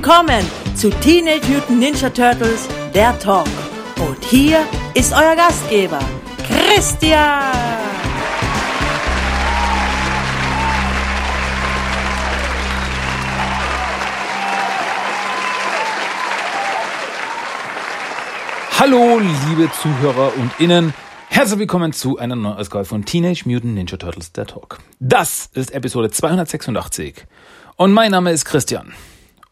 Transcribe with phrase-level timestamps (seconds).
[0.00, 3.48] Willkommen zu Teenage Mutant Ninja Turtles, der Talk.
[3.98, 5.98] Und hier ist euer Gastgeber,
[6.46, 7.52] Christian.
[18.78, 20.94] Hallo, liebe Zuhörer und Innen.
[21.28, 24.78] Herzlich willkommen zu einer neuen Ausgabe von Teenage Mutant Ninja Turtles, der Talk.
[25.00, 27.26] Das ist Episode 286.
[27.74, 28.94] Und mein Name ist Christian.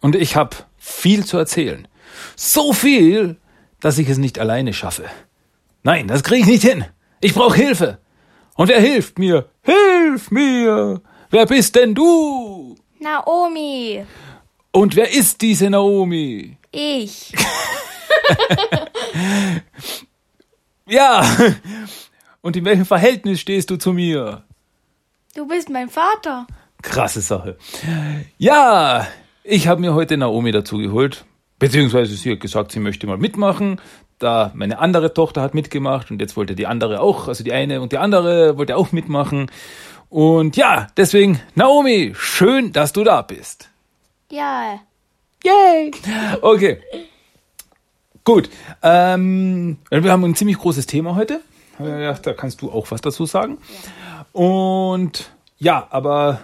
[0.00, 1.88] Und ich habe viel zu erzählen.
[2.36, 3.36] So viel,
[3.80, 5.04] dass ich es nicht alleine schaffe.
[5.82, 6.84] Nein, das kriege ich nicht hin.
[7.20, 7.98] Ich brauche Hilfe.
[8.54, 9.48] Und wer hilft mir?
[9.62, 11.00] Hilf mir!
[11.30, 12.76] Wer bist denn du?
[13.00, 14.04] Naomi.
[14.72, 16.56] Und wer ist diese Naomi?
[16.72, 17.34] Ich.
[20.88, 21.24] Ja.
[22.40, 24.44] Und in welchem Verhältnis stehst du zu mir?
[25.34, 26.46] Du bist mein Vater.
[26.80, 27.58] Krasse Sache.
[28.38, 29.06] Ja,
[29.46, 31.24] ich habe mir heute Naomi dazu geholt.
[31.58, 33.80] Beziehungsweise sie hat gesagt, sie möchte mal mitmachen.
[34.18, 37.80] Da meine andere Tochter hat mitgemacht und jetzt wollte die andere auch, also die eine
[37.80, 39.50] und die andere wollte auch mitmachen.
[40.08, 43.70] Und ja, deswegen, Naomi, schön, dass du da bist.
[44.30, 44.80] Ja.
[45.44, 45.90] Yay!
[46.40, 46.80] Okay.
[48.24, 48.50] Gut.
[48.82, 51.40] Ähm, wir haben ein ziemlich großes Thema heute.
[51.78, 53.58] Ja, da kannst du auch was dazu sagen.
[54.32, 56.40] Und ja, aber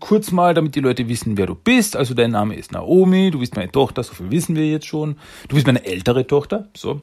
[0.00, 1.96] kurz mal, damit die Leute wissen, wer du bist.
[1.96, 5.16] Also dein Name ist Naomi, du bist meine Tochter, so viel wissen wir jetzt schon.
[5.48, 7.00] Du bist meine ältere Tochter, so.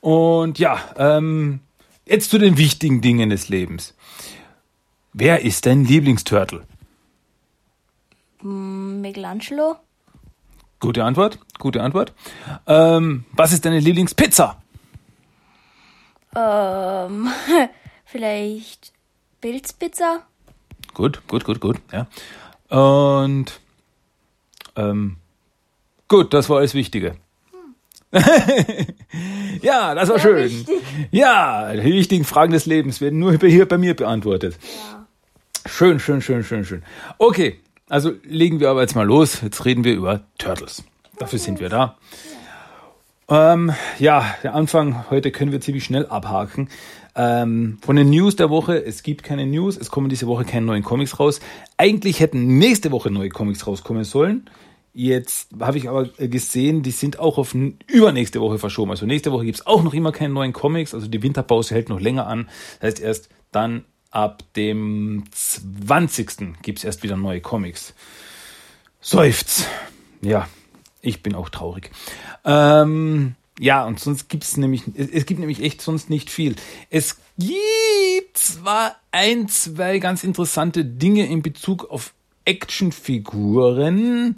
[0.00, 1.60] Und ja, ähm,
[2.06, 3.94] jetzt zu den wichtigen Dingen des Lebens.
[5.12, 6.62] Wer ist dein Lieblingsturtle?
[8.40, 9.76] Hm, Michelangelo.
[10.80, 12.12] Gute Antwort, gute Antwort.
[12.66, 14.62] Ähm, was ist deine Lieblingspizza?
[16.34, 17.28] Ähm,
[18.04, 18.92] vielleicht
[19.40, 20.26] Pilzpizza?
[20.94, 22.06] Gut, gut, gut, gut, ja.
[22.68, 23.60] Und
[24.76, 25.16] ähm,
[26.08, 27.16] gut, das war alles Wichtige.
[29.62, 30.36] ja, das war schön.
[30.36, 30.68] wichtig.
[31.10, 34.56] Ja, die wichtigen Fragen des Lebens werden nur hier bei mir beantwortet.
[34.62, 35.06] Ja.
[35.66, 36.82] Schön, schön, schön, schön, schön.
[37.18, 39.40] Okay, also legen wir aber jetzt mal los.
[39.40, 40.84] Jetzt reden wir über Turtles.
[41.18, 41.96] Dafür sind wir da.
[43.28, 46.68] Ähm, ja, der Anfang heute können wir ziemlich schnell abhaken.
[47.16, 50.66] Ähm, von den News der Woche, es gibt keine News, es kommen diese Woche keine
[50.66, 51.40] neuen Comics raus.
[51.76, 54.50] Eigentlich hätten nächste Woche neue Comics rauskommen sollen.
[54.96, 57.54] Jetzt habe ich aber gesehen, die sind auch auf
[57.88, 58.92] übernächste Woche verschoben.
[58.92, 60.94] Also nächste Woche gibt's auch noch immer keine neuen Comics.
[60.94, 62.48] Also die Winterpause hält noch länger an.
[62.78, 66.62] Das heißt, erst dann ab dem 20.
[66.62, 67.94] gibt's erst wieder neue Comics.
[69.00, 69.66] Seufz.
[70.22, 70.48] Ja,
[71.02, 71.90] ich bin auch traurig.
[72.44, 76.56] Ähm, ja, und sonst gibt's nämlich, es, gibt nämlich echt sonst nicht viel.
[76.90, 82.14] Es gibt zwar ein, zwei ganz interessante Dinge in Bezug auf
[82.44, 84.34] Actionfiguren,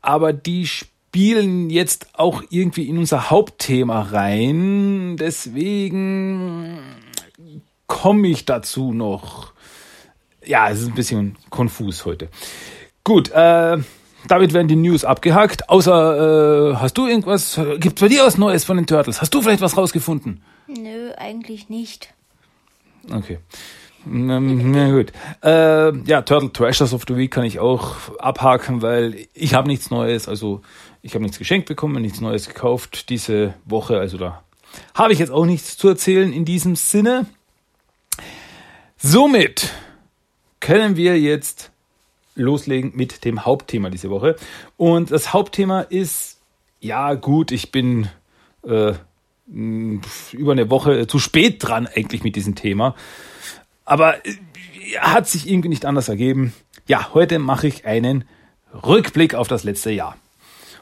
[0.00, 5.16] aber die spielen jetzt auch irgendwie in unser Hauptthema rein.
[5.18, 6.78] Deswegen
[7.86, 9.52] komme ich dazu noch.
[10.44, 12.30] Ja, es ist ein bisschen konfus heute.
[13.04, 13.76] Gut, äh,
[14.28, 15.68] damit werden die News abgehakt.
[15.68, 19.20] Außer, äh, hast du irgendwas, gibt's bei dir was Neues von den Turtles?
[19.20, 20.42] Hast du vielleicht was rausgefunden?
[20.66, 22.14] Nö, eigentlich nicht.
[23.12, 23.38] Okay.
[24.06, 25.12] Ähm, Na gut.
[25.42, 29.90] Äh, ja, Turtle Treasures of the Week kann ich auch abhaken, weil ich habe nichts
[29.90, 30.28] Neues.
[30.28, 30.62] Also
[31.02, 33.98] ich habe nichts geschenkt bekommen, nichts Neues gekauft diese Woche.
[33.98, 34.42] Also da
[34.94, 37.26] habe ich jetzt auch nichts zu erzählen in diesem Sinne.
[38.96, 39.72] Somit
[40.60, 41.70] können wir jetzt
[42.34, 44.36] loslegen mit dem Hauptthema diese Woche.
[44.76, 46.38] Und das Hauptthema ist,
[46.80, 48.08] ja gut, ich bin
[48.64, 48.92] äh,
[49.46, 52.94] über eine Woche zu spät dran eigentlich mit diesem Thema.
[53.84, 54.34] Aber äh,
[54.98, 56.52] hat sich irgendwie nicht anders ergeben.
[56.86, 58.24] Ja, heute mache ich einen
[58.86, 60.16] Rückblick auf das letzte Jahr.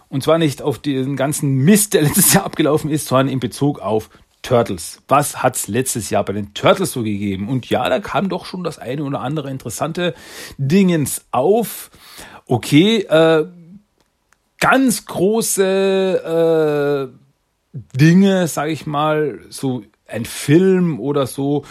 [0.08, 3.80] Und zwar nicht auf den ganzen Mist, der letztes Jahr abgelaufen ist, sondern in Bezug
[3.80, 4.10] auf
[4.48, 5.02] Turtles.
[5.08, 7.50] Was hat's letztes Jahr bei den Turtles so gegeben?
[7.50, 10.14] Und ja, da kam doch schon das eine oder andere interessante
[10.56, 11.90] Dingens auf.
[12.46, 13.46] Okay, äh,
[14.58, 21.66] ganz große äh, Dinge, sage ich mal, so ein Film oder so,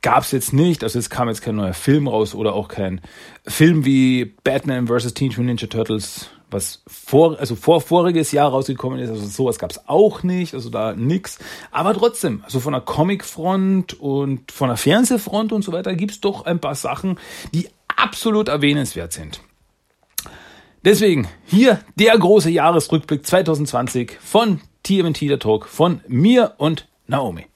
[0.00, 0.84] gab's jetzt nicht.
[0.84, 3.00] Also es kam jetzt kein neuer Film raus oder auch kein
[3.44, 5.14] Film wie Batman vs.
[5.14, 9.10] Teenage Mutant Ninja Turtles, was vor, also vor voriges Jahr rausgekommen ist.
[9.10, 10.54] Also sowas gab's auch nicht.
[10.54, 11.38] Also da nix.
[11.70, 16.44] Aber trotzdem, also von der Comicfront und von der Fernsehfront und so weiter gibt's doch
[16.46, 17.18] ein paar Sachen,
[17.54, 19.40] die absolut erwähnenswert sind.
[20.84, 27.46] Deswegen hier der große Jahresrückblick 2020 von TMT der Talk von mir und Naomi.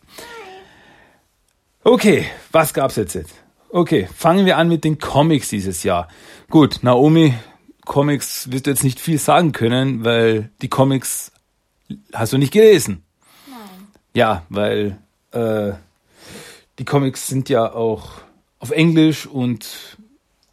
[1.85, 3.35] Okay, was gab's jetzt jetzt?
[3.71, 6.09] Okay, fangen wir an mit den Comics dieses Jahr.
[6.51, 7.35] Gut, Naomi
[7.85, 11.33] Comics wirst du jetzt nicht viel sagen können, weil die Comics
[12.13, 13.03] hast du nicht gelesen.
[13.49, 13.59] Nein.
[14.15, 14.99] Ja, weil
[15.33, 15.73] äh,
[16.79, 18.13] die Comics sind ja auch
[18.59, 19.97] auf Englisch und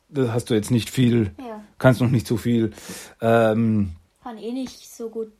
[0.10, 1.62] da hast du jetzt nicht viel, Ja.
[1.78, 2.72] kannst noch nicht so viel.
[3.22, 3.92] Ähm,
[4.24, 5.32] Kann eh nicht so gut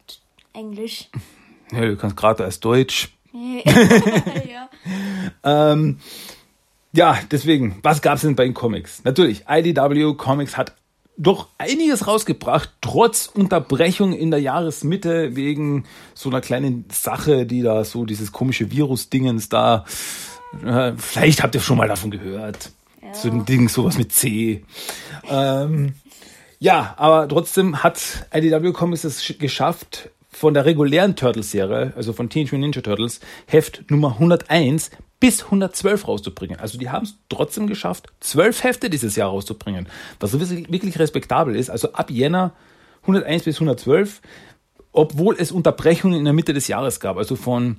[0.54, 1.10] Englisch.
[1.72, 3.10] ja, du kannst gerade als Deutsch.
[3.34, 4.70] ja.
[5.44, 6.00] Ähm,
[6.92, 9.04] ja, deswegen, was gab's denn bei den Comics?
[9.04, 10.74] Natürlich, IDW Comics hat
[11.22, 15.84] doch einiges rausgebracht, trotz Unterbrechung in der Jahresmitte wegen
[16.16, 19.86] so einer kleinen Sache, die da so dieses komische Virus-Dingens da.
[20.66, 22.72] Äh, vielleicht habt ihr schon mal davon gehört.
[23.02, 23.14] Ja.
[23.14, 24.64] So ein Ding, sowas mit C.
[25.30, 25.94] Ähm,
[26.60, 32.30] ja, aber trotzdem hat IDW Comics es sch- geschafft, von der regulären Turtles-Serie, also von
[32.30, 36.60] Teenage Mutant Ninja Turtles, Heft Nummer 101 bis 112 rauszubringen.
[36.60, 39.88] Also die haben es trotzdem geschafft, zwölf Hefte dieses Jahr rauszubringen,
[40.20, 41.70] was wirklich respektabel ist.
[41.70, 42.54] Also ab Jänner
[43.02, 44.22] 101 bis 112,
[44.92, 47.18] obwohl es Unterbrechungen in der Mitte des Jahres gab.
[47.18, 47.78] Also von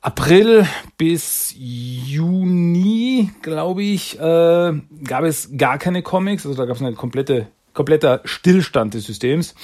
[0.00, 4.72] April bis Juni, glaube ich, äh,
[5.04, 6.46] gab es gar keine Comics.
[6.46, 9.54] Also da gab es eine komplette, kompletter Stillstand des Systems.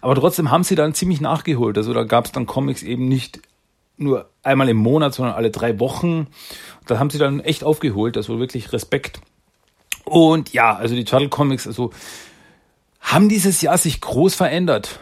[0.00, 1.76] Aber trotzdem haben sie dann ziemlich nachgeholt.
[1.76, 3.40] Also da gab es dann Comics eben nicht
[3.96, 6.28] nur einmal im Monat, sondern alle drei Wochen.
[6.86, 8.16] Da haben sie dann echt aufgeholt.
[8.16, 9.20] Also wirklich Respekt.
[10.04, 11.92] Und ja, also die Turtle Comics, also
[13.00, 15.00] haben dieses Jahr sich groß verändert.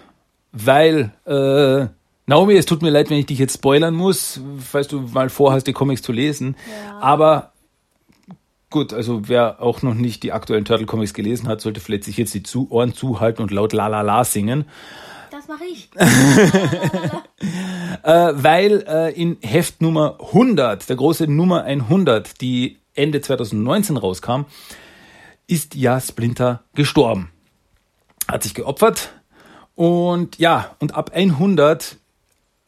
[0.52, 1.86] Weil, äh,
[2.26, 5.66] Naomi, es tut mir leid, wenn ich dich jetzt spoilern muss, falls du mal vorhast,
[5.66, 6.56] die Comics zu lesen.
[6.68, 6.98] Ja.
[6.98, 7.52] Aber
[8.68, 12.16] gut, also wer auch noch nicht die aktuellen Turtle Comics gelesen hat, sollte vielleicht sich
[12.16, 14.64] jetzt die zu Ohren zuhalten und laut La La La singen.
[15.30, 15.90] Das mache ich.
[18.02, 24.42] Äh, weil äh, in Heft Nummer 100, der große Nummer 100, die Ende 2019 rauskam,
[25.46, 27.30] ist ja Splinter gestorben.
[28.26, 29.10] Hat sich geopfert.
[29.74, 31.96] Und ja, und ab 100,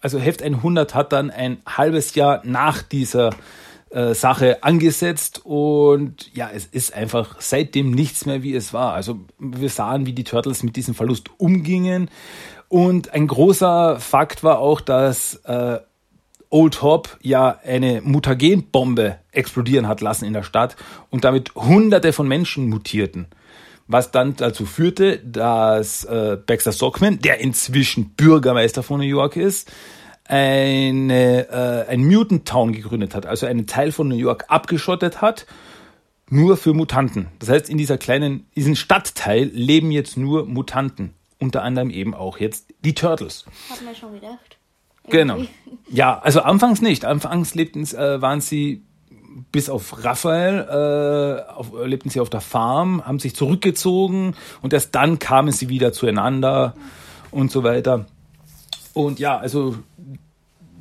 [0.01, 3.31] also Heft 100 hat dann ein halbes Jahr nach dieser
[3.93, 8.95] äh, Sache angesetzt und ja, es ist einfach seitdem nichts mehr wie es war.
[8.95, 12.09] Also wir sahen, wie die Turtles mit diesem Verlust umgingen
[12.73, 15.79] und ein großer Fakt war auch, dass äh,
[16.49, 20.77] Old Hop ja eine Mutagenbombe explodieren hat lassen in der Stadt
[21.11, 23.27] und damit hunderte von Menschen mutierten.
[23.89, 29.71] Was dann dazu führte, dass äh, Baxter Stockman, der inzwischen Bürgermeister von New York ist,
[30.25, 35.45] eine, äh, ein Mutant Town gegründet hat, also einen Teil von New York abgeschottet hat,
[36.31, 37.29] nur für Mutanten.
[37.39, 41.13] Das heißt, in dieser kleinen, diesen Stadtteil leben jetzt nur Mutanten.
[41.43, 43.45] Unter anderem eben auch jetzt die Turtles.
[43.69, 44.59] Hab mir schon gedacht.
[45.09, 45.39] Genau.
[45.91, 47.05] Ja, also anfangs nicht.
[47.05, 48.83] Anfangs lebten, äh, waren sie
[49.51, 50.61] bis auf Raphael,
[51.47, 55.69] äh, auf, lebten sie auf der Farm, haben sich zurückgezogen und erst dann kamen sie
[55.69, 56.75] wieder zueinander
[57.31, 58.07] und so weiter.
[58.95, 59.77] Und ja, also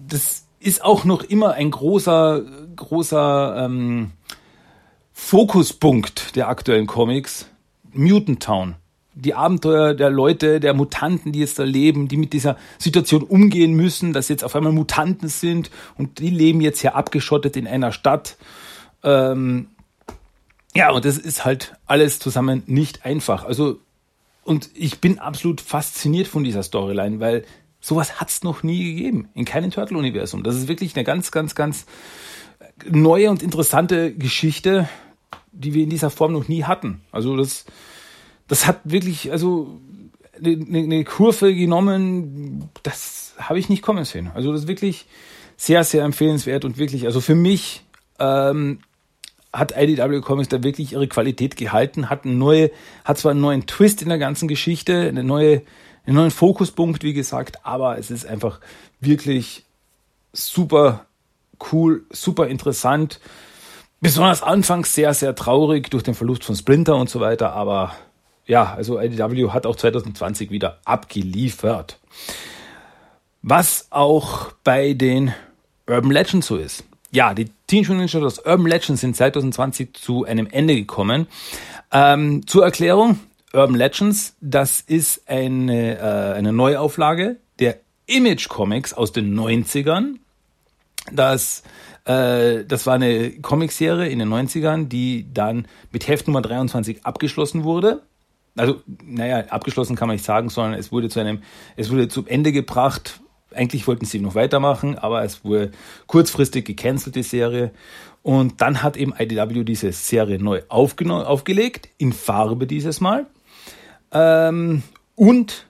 [0.07, 2.43] das ist auch noch immer ein großer,
[2.75, 4.11] großer ähm,
[5.11, 7.47] Fokuspunkt der aktuellen Comics.
[7.91, 8.75] Mutant Town.
[9.13, 13.73] Die Abenteuer der Leute, der Mutanten, die jetzt da leben, die mit dieser Situation umgehen
[13.73, 17.91] müssen, dass jetzt auf einmal Mutanten sind und die leben jetzt hier abgeschottet in einer
[17.91, 18.37] Stadt.
[19.03, 19.67] Ähm,
[20.73, 23.43] ja, und das ist halt alles zusammen nicht einfach.
[23.43, 23.79] Also,
[24.43, 27.43] und ich bin absolut fasziniert von dieser Storyline, weil
[27.81, 29.27] sowas hat's noch nie gegeben.
[29.33, 30.43] In keinem Turtle-Universum.
[30.43, 31.85] Das ist wirklich eine ganz, ganz, ganz
[32.89, 34.87] neue und interessante Geschichte,
[35.51, 37.01] die wir in dieser Form noch nie hatten.
[37.11, 37.65] Also das,
[38.51, 39.79] das hat wirklich, also
[40.37, 44.29] eine, eine Kurve genommen, das habe ich nicht kommen sehen.
[44.33, 45.05] Also das ist wirklich
[45.55, 47.85] sehr, sehr empfehlenswert und wirklich, also für mich
[48.19, 48.79] ähm,
[49.53, 52.71] hat IDW Comics da wirklich ihre Qualität gehalten, hat eine neue,
[53.05, 55.61] hat zwar einen neuen Twist in der ganzen Geschichte, eine neue,
[56.05, 58.59] einen neuen Fokuspunkt, wie gesagt, aber es ist einfach
[58.99, 59.63] wirklich
[60.33, 61.05] super
[61.71, 63.21] cool, super interessant.
[64.01, 67.93] Besonders anfangs sehr, sehr traurig durch den Verlust von Splinter und so weiter, aber
[68.45, 71.99] ja, also IDW hat auch 2020 wieder abgeliefert.
[73.41, 75.33] Was auch bei den
[75.87, 76.83] Urban Legends so ist.
[77.11, 81.27] Ja, die Teenage Mutant Ninja Turtles Urban Legends sind 2020 zu einem Ende gekommen.
[81.91, 83.19] Ähm, zur Erklärung,
[83.53, 90.19] Urban Legends, das ist eine, äh, eine Neuauflage der Image Comics aus den 90ern.
[91.11, 91.63] Das,
[92.05, 97.63] äh, das war eine Comicserie in den 90ern, die dann mit Heft Nummer 23 abgeschlossen
[97.63, 98.03] wurde.
[98.55, 101.41] Also, naja, abgeschlossen kann man nicht sagen, sondern es wurde zu einem,
[101.77, 103.21] es wurde zum Ende gebracht.
[103.53, 105.71] Eigentlich wollten sie noch weitermachen, aber es wurde
[106.07, 107.71] kurzfristig gecancelt, die Serie.
[108.23, 113.27] Und dann hat eben IDW diese Serie neu aufgelegt, in Farbe dieses Mal.
[114.11, 114.83] Ähm,
[115.15, 115.67] und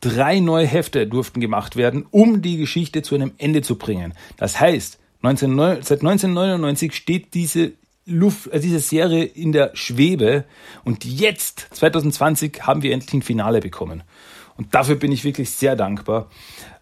[0.00, 4.14] drei neue Hefte durften gemacht werden, um die Geschichte zu einem Ende zu bringen.
[4.36, 7.72] Das heißt, 19, seit 1999 steht diese
[8.10, 10.44] Luft, äh, diese Serie in der Schwebe
[10.84, 14.02] und jetzt, 2020, haben wir endlich ein Finale bekommen.
[14.56, 16.28] Und dafür bin ich wirklich sehr dankbar.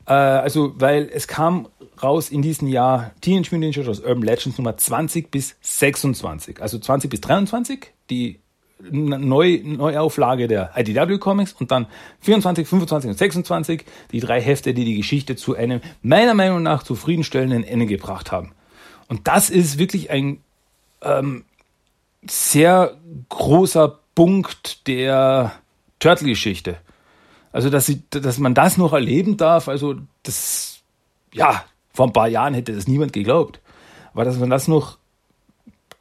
[0.07, 1.69] Äh, also, weil es kam
[2.03, 6.61] raus in diesem Jahr Teenage Mutant Ninja Turtles Urban Legends Nummer 20 bis 26.
[6.61, 8.41] Also 20 bis 23, die
[8.91, 11.89] Neu Neuauflage der IDW Comics und dann
[12.21, 16.85] 24, 25 und 26 die drei Hefte, die die Geschichte zu einem meiner Meinung nach
[16.85, 18.53] zufriedenstellenden Ende gebracht haben.
[19.09, 20.39] Und das ist wirklich ein
[21.03, 21.45] ähm,
[22.29, 22.97] sehr
[23.29, 25.53] großer Punkt der
[25.99, 26.79] Turtle-Geschichte.
[27.53, 30.81] Also, dass, sie, dass man das noch erleben darf, also das,
[31.33, 33.61] ja, vor ein paar Jahren hätte das niemand geglaubt.
[34.13, 34.99] Aber dass man das noch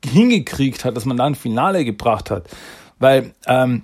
[0.03, 2.47] hingekriegt hat, dass man da ein Finale gebracht hat.
[2.99, 3.83] Weil, ähm,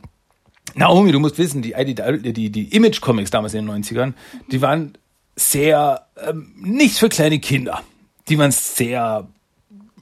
[0.75, 4.13] Naomi, du musst wissen, die, die, die, die Image-Comics damals in den 90ern,
[4.51, 4.97] die waren
[5.35, 7.81] sehr, ähm, nicht für kleine Kinder.
[8.29, 9.27] Die waren sehr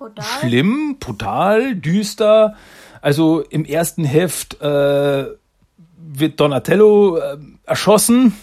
[0.01, 0.24] Brutal.
[0.39, 2.55] schlimm, brutal, düster.
[3.01, 5.25] Also im ersten Heft äh,
[5.98, 8.36] wird Donatello äh, erschossen.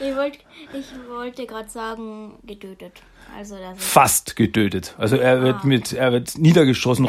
[0.00, 0.38] Ich wollte
[0.72, 2.92] ich wollte gerade sagen, getötet.
[3.38, 4.94] Also fast getötet.
[4.98, 5.66] Also er wird Ah.
[5.66, 7.08] mit, er wird niedergeschossen,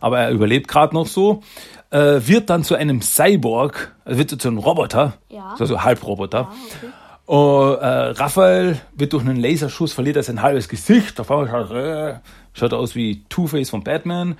[0.00, 1.42] aber er überlebt gerade noch so.
[1.90, 5.56] Äh, wird dann zu einem Cyborg, also wird zu einem Roboter, Ja.
[5.58, 6.48] also Halbroboter.
[6.50, 6.92] ah, okay.
[7.30, 11.20] Und, äh, Raphael wird durch einen Laserschuss verliert er sein halbes Gesicht.
[11.20, 12.14] Auf einmal schaut, äh,
[12.52, 14.36] schaut aus wie Two-Face von Batman.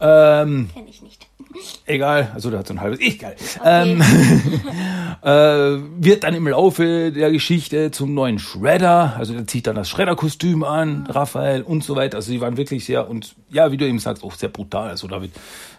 [0.00, 1.26] Ähm, Kenn ich nicht.
[1.86, 3.36] egal, also der hat so ein halbes Ich, geil.
[3.64, 4.00] Ähm,
[5.22, 9.88] äh, wird dann im Laufe der Geschichte zum neuen Shredder, also der zieht dann das
[9.88, 12.16] Shredder-Kostüm an, Raphael und so weiter.
[12.18, 14.90] Also die waren wirklich sehr und ja, wie du eben sagst, auch sehr brutal.
[14.90, 15.32] Also da wird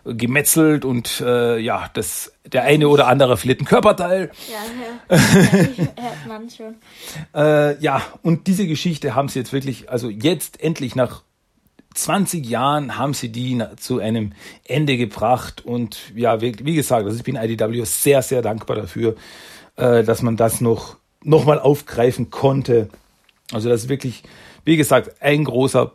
[0.06, 4.32] gemetzelt und äh, ja, das der eine oder andere verliert ein Körperteil.
[4.50, 5.18] Ja, ja.
[5.18, 6.76] hört man schon.
[7.36, 11.24] Äh, ja, und diese Geschichte haben sie jetzt wirklich, also jetzt endlich nach
[11.98, 14.34] 20 Jahren haben sie die zu einem
[14.66, 15.66] Ende gebracht.
[15.66, 19.16] Und ja, wie, wie gesagt, also ich bin IDW sehr, sehr dankbar dafür,
[19.76, 22.90] äh, dass man das noch, noch mal aufgreifen konnte.
[23.52, 24.24] Also das ist wirklich,
[24.66, 25.94] wie gesagt, ein großer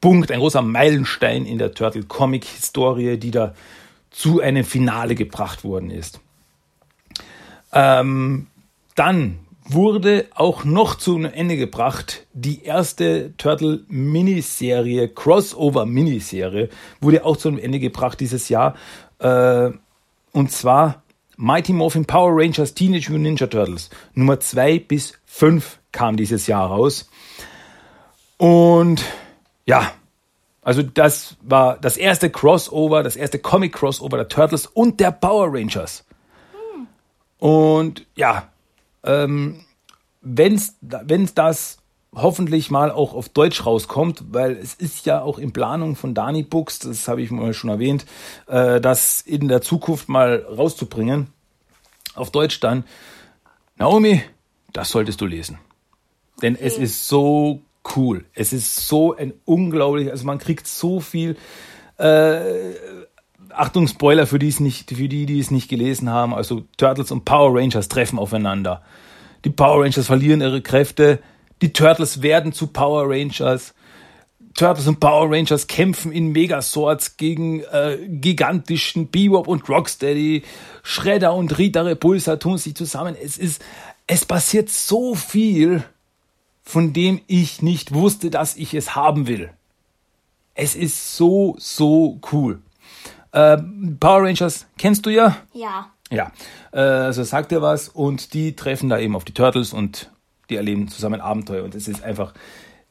[0.00, 3.54] Punkt, ein großer Meilenstein in der Turtle-Comic-Historie, die da
[4.10, 6.20] zu einem Finale gebracht worden ist.
[7.72, 8.48] Ähm,
[8.94, 16.68] dann wurde auch noch zu einem Ende gebracht die erste Turtle-Miniserie, Crossover-Miniserie,
[17.00, 18.74] wurde auch zu einem Ende gebracht dieses Jahr.
[19.18, 19.70] Äh,
[20.32, 21.02] und zwar
[21.36, 23.90] Mighty Morphin Power Rangers Teenage Mutant Ninja Turtles.
[24.14, 27.08] Nummer 2 bis 5 kam dieses Jahr raus.
[28.36, 29.04] Und
[29.64, 29.92] ja,
[30.62, 36.04] also das war das erste Crossover, das erste Comic-Crossover der Turtles und der Power Rangers.
[37.38, 38.48] Und ja,
[39.04, 39.60] ähm,
[40.20, 41.78] wenn's, wenn's das
[42.14, 46.42] hoffentlich mal auch auf Deutsch rauskommt, weil es ist ja auch in Planung von Dani
[46.42, 48.06] Books, das habe ich mal schon erwähnt,
[48.46, 51.28] äh, das in der Zukunft mal rauszubringen,
[52.14, 52.84] auf Deutsch dann.
[53.76, 54.22] Naomi,
[54.72, 55.58] das solltest du lesen.
[56.42, 57.62] Denn es ist so
[57.96, 58.24] cool.
[58.34, 61.36] Es ist so ein unglaublich, also man kriegt so viel
[63.56, 66.34] Achtung, Spoiler für die, es nicht, für die, die es nicht gelesen haben.
[66.34, 68.82] Also Turtles und Power Rangers treffen aufeinander.
[69.44, 71.20] Die Power Rangers verlieren ihre Kräfte.
[71.62, 73.74] Die Turtles werden zu Power Rangers.
[74.54, 80.42] Turtles und Power Rangers kämpfen in Megaswords gegen äh, gigantischen Bebop und Rocksteady.
[80.82, 83.16] Shredder und Rita Repulsa tun sich zusammen.
[83.20, 83.62] Es ist,
[84.06, 85.82] es passiert so viel,
[86.62, 89.50] von dem ich nicht wusste, dass ich es haben will.
[90.54, 92.60] Es ist so, so cool.
[93.34, 95.36] Ähm, Power Rangers kennst du ja?
[95.52, 95.90] Ja.
[96.10, 96.32] Ja,
[96.72, 100.10] äh, also sagt er was und die treffen da eben auf die Turtles und
[100.48, 102.34] die erleben zusammen Abenteuer und es ist einfach,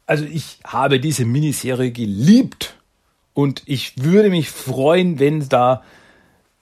[0.05, 2.75] also ich habe diese Miniserie geliebt
[3.33, 5.83] und ich würde mich freuen, wenn da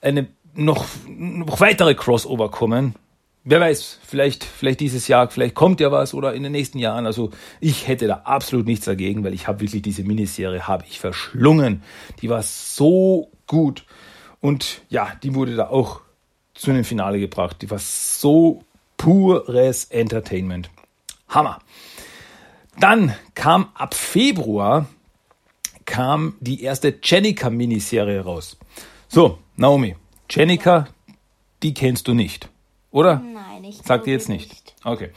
[0.00, 2.94] eine noch, noch weitere Crossover kommen.
[3.44, 7.06] Wer weiß, vielleicht, vielleicht dieses Jahr, vielleicht kommt ja was oder in den nächsten Jahren.
[7.06, 11.00] Also ich hätte da absolut nichts dagegen, weil ich habe wirklich diese Miniserie habe ich
[11.00, 11.82] verschlungen.
[12.20, 13.84] Die war so gut
[14.40, 16.00] und ja, die wurde da auch
[16.54, 17.58] zu einem Finale gebracht.
[17.60, 18.64] Die war so
[18.96, 20.70] pures Entertainment.
[21.28, 21.60] Hammer.
[22.80, 24.86] Dann kam ab Februar
[25.84, 28.56] kam die erste Jenica Miniserie raus.
[29.08, 29.96] So, Naomi,
[30.30, 30.88] Jenica,
[31.62, 32.48] die kennst du nicht,
[32.90, 33.20] oder?
[33.20, 34.74] Nein, ich glaube ihr jetzt nicht.
[34.84, 35.10] Okay.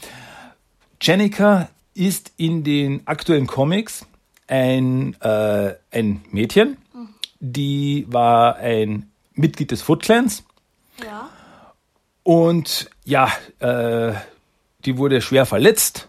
[1.00, 4.06] Jenica ist in den aktuellen Comics
[4.48, 6.76] ein, äh, ein Mädchen,
[7.40, 10.44] die war ein Mitglied des Foot Clans
[11.04, 11.28] Ja.
[12.22, 14.12] Und ja, äh,
[14.84, 16.08] die wurde schwer verletzt.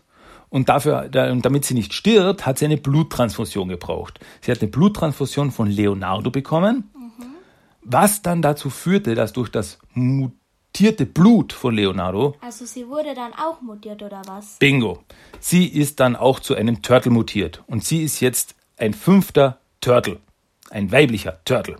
[0.50, 4.20] Und dafür, damit sie nicht stirbt, hat sie eine Bluttransfusion gebraucht.
[4.42, 6.90] Sie hat eine Bluttransfusion von Leonardo bekommen,
[7.82, 13.34] was dann dazu führte, dass durch das mutierte Blut von Leonardo, Also sie wurde dann
[13.34, 14.58] auch mutiert oder was?
[14.58, 15.04] bingo,
[15.42, 17.62] sie ist dann auch zu einem Turtle mutiert.
[17.68, 20.18] Und sie ist jetzt ein fünfter Turtle.
[20.70, 21.78] Ein weiblicher Turtle.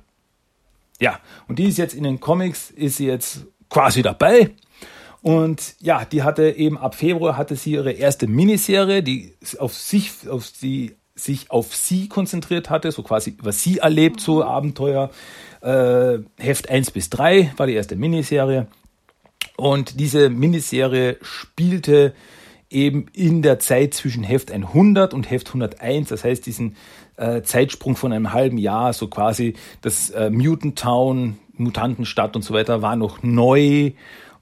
[1.00, 4.52] Ja, und die ist jetzt in den Comics, ist sie jetzt quasi dabei.
[5.22, 10.12] Und ja, die hatte eben ab Februar hatte sie ihre erste Miniserie, die auf sich,
[10.30, 15.10] auf sie, sich auf sie konzentriert hatte, so quasi über sie erlebt, so Abenteuer.
[15.62, 18.68] Äh, Heft 1 bis 3 war die erste Miniserie.
[19.58, 22.14] Und diese Miniserie spielte
[22.70, 26.76] eben in der Zeit zwischen Heft 100 und Heft 101, das heißt diesen
[27.16, 32.54] äh, Zeitsprung von einem halben Jahr, so quasi das äh, Mutant Town, Mutantenstadt und so
[32.54, 33.92] weiter war noch neu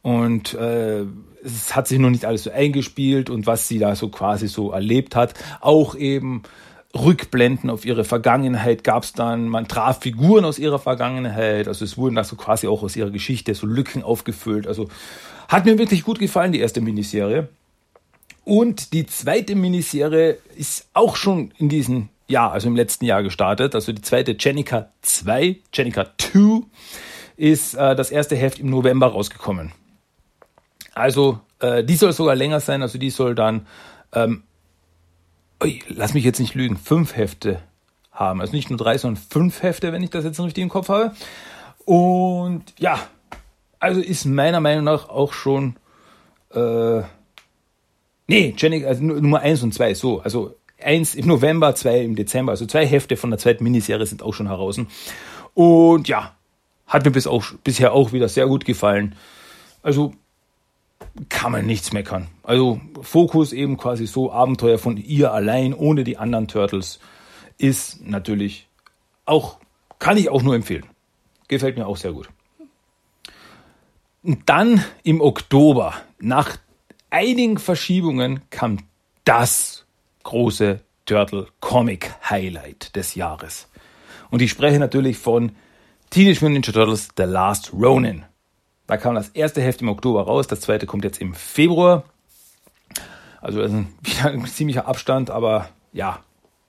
[0.01, 1.05] und äh,
[1.43, 4.71] es hat sich noch nicht alles so eingespielt und was sie da so quasi so
[4.71, 6.43] erlebt hat, auch eben
[6.95, 11.97] Rückblenden auf ihre Vergangenheit gab es dann, man traf Figuren aus ihrer Vergangenheit, also es
[11.97, 14.87] wurden da so quasi auch aus ihrer Geschichte so Lücken aufgefüllt, also
[15.47, 17.49] hat mir wirklich gut gefallen, die erste Miniserie.
[18.45, 23.73] Und die zweite Miniserie ist auch schon in diesem Jahr, also im letzten Jahr gestartet.
[23.73, 26.61] Also die zweite Jenica 2, Jenica 2,
[27.37, 29.71] ist äh, das erste Heft im November rausgekommen.
[30.93, 33.65] Also äh, die soll sogar länger sein, also die soll dann,
[34.13, 34.43] ähm,
[35.61, 37.61] ui, lass mich jetzt nicht lügen, fünf Hefte
[38.11, 38.41] haben.
[38.41, 41.15] Also nicht nur drei, sondern fünf Hefte, wenn ich das jetzt richtig im Kopf habe.
[41.83, 42.99] Und ja,
[43.79, 45.75] also ist meiner Meinung nach auch schon
[46.53, 47.01] äh,
[48.27, 50.19] Nee, Jenny, also Nummer eins und zwei, so.
[50.21, 52.51] Also eins im November, zwei im Dezember.
[52.51, 54.79] Also zwei Hefte von der zweiten Miniserie sind auch schon heraus.
[55.53, 56.35] Und ja,
[56.87, 59.15] hat mir bis auch, bisher auch wieder sehr gut gefallen.
[59.81, 60.13] Also
[61.29, 62.27] kann man nichts meckern.
[62.43, 66.99] Also Fokus eben quasi so Abenteuer von ihr allein, ohne die anderen Turtles,
[67.57, 68.67] ist natürlich
[69.25, 69.57] auch,
[69.99, 70.85] kann ich auch nur empfehlen.
[71.47, 72.29] Gefällt mir auch sehr gut.
[74.23, 76.57] Und dann im Oktober, nach
[77.15, 78.79] einigen Verschiebungen kam
[79.23, 79.85] das
[80.23, 83.69] große Turtle Comic Highlight des Jahres.
[84.31, 85.53] Und ich spreche natürlich von
[86.09, 88.25] Teenage Mutant Ninja Turtles The Last Ronin.
[88.87, 92.03] Da kam das erste Heft im Oktober raus, das zweite kommt jetzt im Februar.
[93.39, 96.19] Also das ist ein, wieder ein ziemlicher Abstand, aber ja,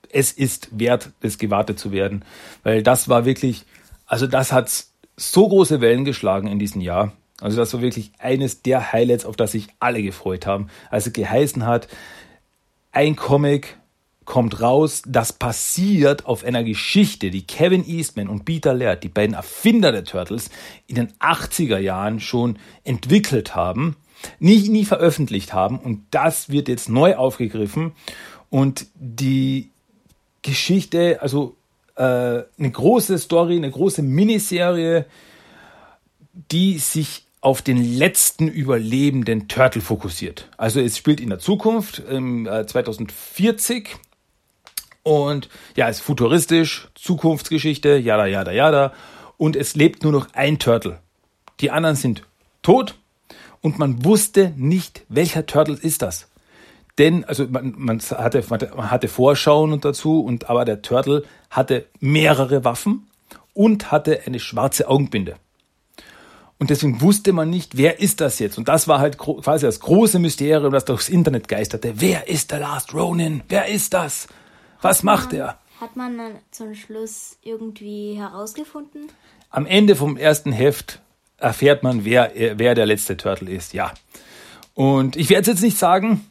[0.09, 2.23] es ist wert, es gewartet zu werden,
[2.63, 3.65] weil das war wirklich,
[4.05, 4.85] also das hat
[5.17, 7.11] so große Wellen geschlagen in diesem Jahr.
[7.41, 10.67] Also das war wirklich eines der Highlights, auf das sich alle gefreut haben.
[10.89, 11.87] Also geheißen hat,
[12.91, 13.77] ein Comic
[14.25, 19.35] kommt raus, das basiert auf einer Geschichte, die Kevin Eastman und Peter Laird, die beiden
[19.35, 20.49] Erfinder der Turtles,
[20.85, 23.95] in den 80er Jahren schon entwickelt haben,
[24.39, 25.79] nie, nie veröffentlicht haben.
[25.79, 27.93] Und das wird jetzt neu aufgegriffen.
[28.49, 29.69] Und die
[30.41, 31.55] Geschichte, also
[31.95, 35.05] äh, eine große Story, eine große Miniserie,
[36.51, 40.49] die sich auf den letzten überlebenden Turtle fokussiert.
[40.57, 43.95] Also es spielt in der Zukunft, im äh, 2040.
[45.01, 48.91] Und ja, es ist futuristisch, Zukunftsgeschichte, jada, jada, jada.
[49.37, 50.99] Und es lebt nur noch ein Turtle.
[51.61, 52.23] Die anderen sind
[52.63, 52.95] tot
[53.61, 56.27] und man wusste nicht, welcher Turtle ist das.
[56.97, 62.65] Denn, also man, man, hatte, man hatte Vorschauen dazu, und aber der Turtle hatte mehrere
[62.65, 63.07] Waffen
[63.53, 65.37] und hatte eine schwarze Augenbinde.
[66.59, 68.57] Und deswegen wusste man nicht, wer ist das jetzt?
[68.57, 71.93] Und das war halt quasi das große Mysterium, das durchs Internet geisterte.
[71.97, 73.43] Wer ist der Last Ronin?
[73.47, 74.27] Wer ist das?
[74.81, 75.59] Was macht er?
[75.79, 79.11] Hat man dann zum Schluss irgendwie herausgefunden?
[79.51, 80.99] Am Ende vom ersten Heft
[81.37, 83.93] erfährt man, wer, wer der letzte Turtle ist, ja.
[84.73, 86.25] Und ich werde es jetzt nicht sagen.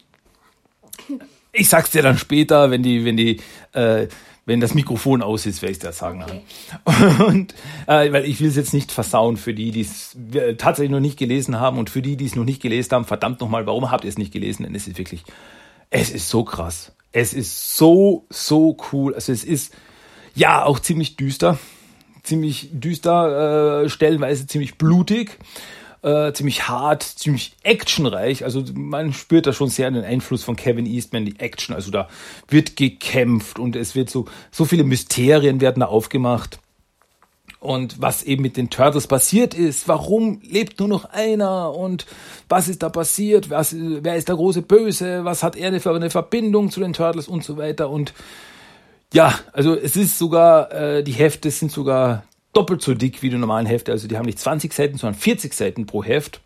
[1.59, 3.41] Ich sag's dir dann später, wenn die, wenn die,
[3.73, 4.09] äh,
[4.47, 6.23] wenn das Mikrofon aus ist, werde ich das sagen.
[6.23, 7.25] Okay.
[7.27, 7.55] Und
[7.89, 10.17] äh, weil ich will es jetzt nicht versauen für die, die es
[10.57, 13.41] tatsächlich noch nicht gelesen haben und für die, die es noch nicht gelesen haben, verdammt
[13.41, 14.63] nochmal, warum habt ihr es nicht gelesen?
[14.63, 15.25] Denn es ist wirklich,
[15.91, 16.93] es ist so krass.
[17.11, 19.15] Es ist so, so cool.
[19.15, 19.75] Also es ist
[20.35, 21.59] ja auch ziemlich düster.
[22.23, 25.39] Ziemlich düster, äh, stellenweise ziemlich blutig.
[26.07, 28.45] Äh, ziemlich hart, ziemlich actionreich.
[28.45, 31.75] Also man spürt da schon sehr den Einfluss von Kevin Eastman, die Action.
[31.75, 32.09] Also da
[32.47, 36.61] wird gekämpft und es wird so, so viele Mysterien werden da aufgemacht.
[37.59, 42.07] Und was eben mit den Turtles passiert ist, warum lebt nur noch einer und
[42.49, 46.11] was ist da passiert, was, wer ist der große Böse, was hat er für eine
[46.11, 47.91] Verbindung zu den Turtles und so weiter.
[47.91, 48.15] Und
[49.13, 52.23] ja, also es ist sogar, äh, die Hefte sind sogar
[52.57, 53.93] doppelt so dick wie die normalen Hefte.
[53.93, 56.41] Also die haben nicht 20 Seiten, sondern 40 Seiten pro Heft.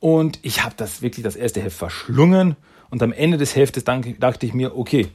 [0.00, 2.56] Und ich habe das wirklich das erste Heft verschlungen.
[2.90, 5.08] Und am Ende des Heftes dachte ich mir, okay,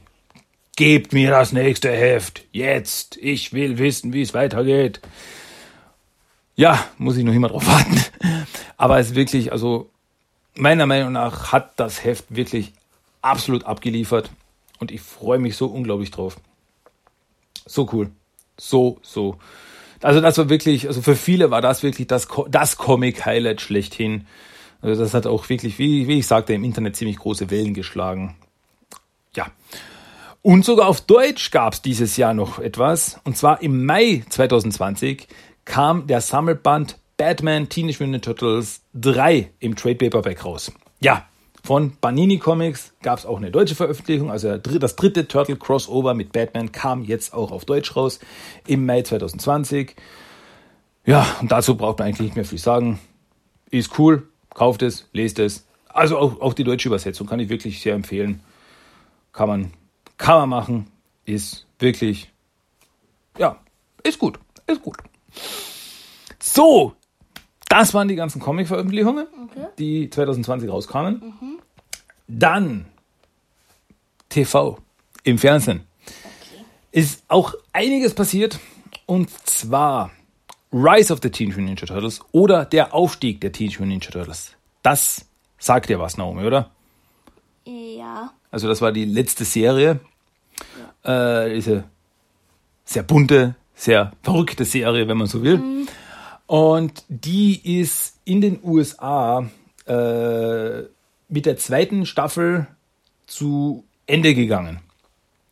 [0.76, 2.44] gebt mir das nächste Heft.
[2.52, 3.16] Jetzt.
[3.16, 5.00] Ich will wissen, wie es weitergeht.
[6.54, 8.00] Ja, muss ich noch immer drauf warten.
[8.76, 9.90] Aber es ist wirklich, also
[10.54, 12.72] meiner Meinung nach hat das Heft wirklich
[13.22, 14.30] absolut abgeliefert.
[14.78, 16.36] Und ich freue mich so unglaublich drauf.
[17.66, 18.10] So cool.
[18.58, 19.38] So, so.
[20.02, 24.26] Also das war wirklich, also für viele war das wirklich das, das Comic-Highlight schlechthin.
[24.80, 28.34] Also das hat auch wirklich, wie, wie ich sagte, im Internet ziemlich große Wellen geschlagen.
[29.34, 29.46] Ja.
[30.42, 33.20] Und sogar auf Deutsch gab es dieses Jahr noch etwas.
[33.24, 35.28] Und zwar im Mai 2020
[35.64, 40.72] kam der Sammelband Batman Teenage Mutant Turtles 3 im Trade Paperback raus.
[41.00, 41.26] Ja,
[41.64, 44.30] von Banini Comics gab es auch eine deutsche Veröffentlichung.
[44.30, 48.18] Also das dritte Turtle Crossover mit Batman kam jetzt auch auf Deutsch raus
[48.66, 49.94] im Mai 2020.
[51.04, 52.98] Ja, und dazu braucht man eigentlich nicht mehr viel sagen.
[53.70, 55.66] Ist cool, kauft es, lest es.
[55.88, 58.40] Also auch, auch die deutsche Übersetzung kann ich wirklich sehr empfehlen.
[59.32, 59.72] Kann man,
[60.16, 60.86] kann man machen.
[61.24, 62.32] Ist wirklich,
[63.38, 63.58] ja,
[64.02, 64.96] ist gut, ist gut.
[66.40, 66.94] So,
[67.72, 69.66] das waren die ganzen Comic-Veröffentlichungen, okay.
[69.78, 71.14] die 2020 rauskamen.
[71.40, 71.58] Mhm.
[72.28, 72.84] Dann
[74.28, 74.78] TV
[75.24, 75.86] im Fernsehen.
[76.04, 76.64] Okay.
[76.92, 78.58] Ist auch einiges passiert.
[79.06, 80.10] Und zwar
[80.70, 84.52] Rise of the Teenage Mutant Ninja Turtles oder der Aufstieg der Teenage Mutant Ninja Turtles.
[84.82, 85.24] Das
[85.58, 86.70] sagt dir was, Naomi, oder?
[87.64, 88.32] Ja.
[88.50, 90.00] Also das war die letzte Serie.
[91.04, 91.44] Ja.
[91.44, 91.84] Äh, diese
[92.84, 95.56] sehr bunte, sehr verrückte Serie, wenn man so will.
[95.56, 95.88] Mhm.
[96.52, 99.48] Und die ist in den USA
[99.86, 100.82] äh,
[101.30, 102.66] mit der zweiten Staffel
[103.26, 104.80] zu Ende gegangen.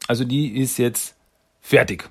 [0.09, 1.15] Also die ist jetzt
[1.63, 2.11] fertig.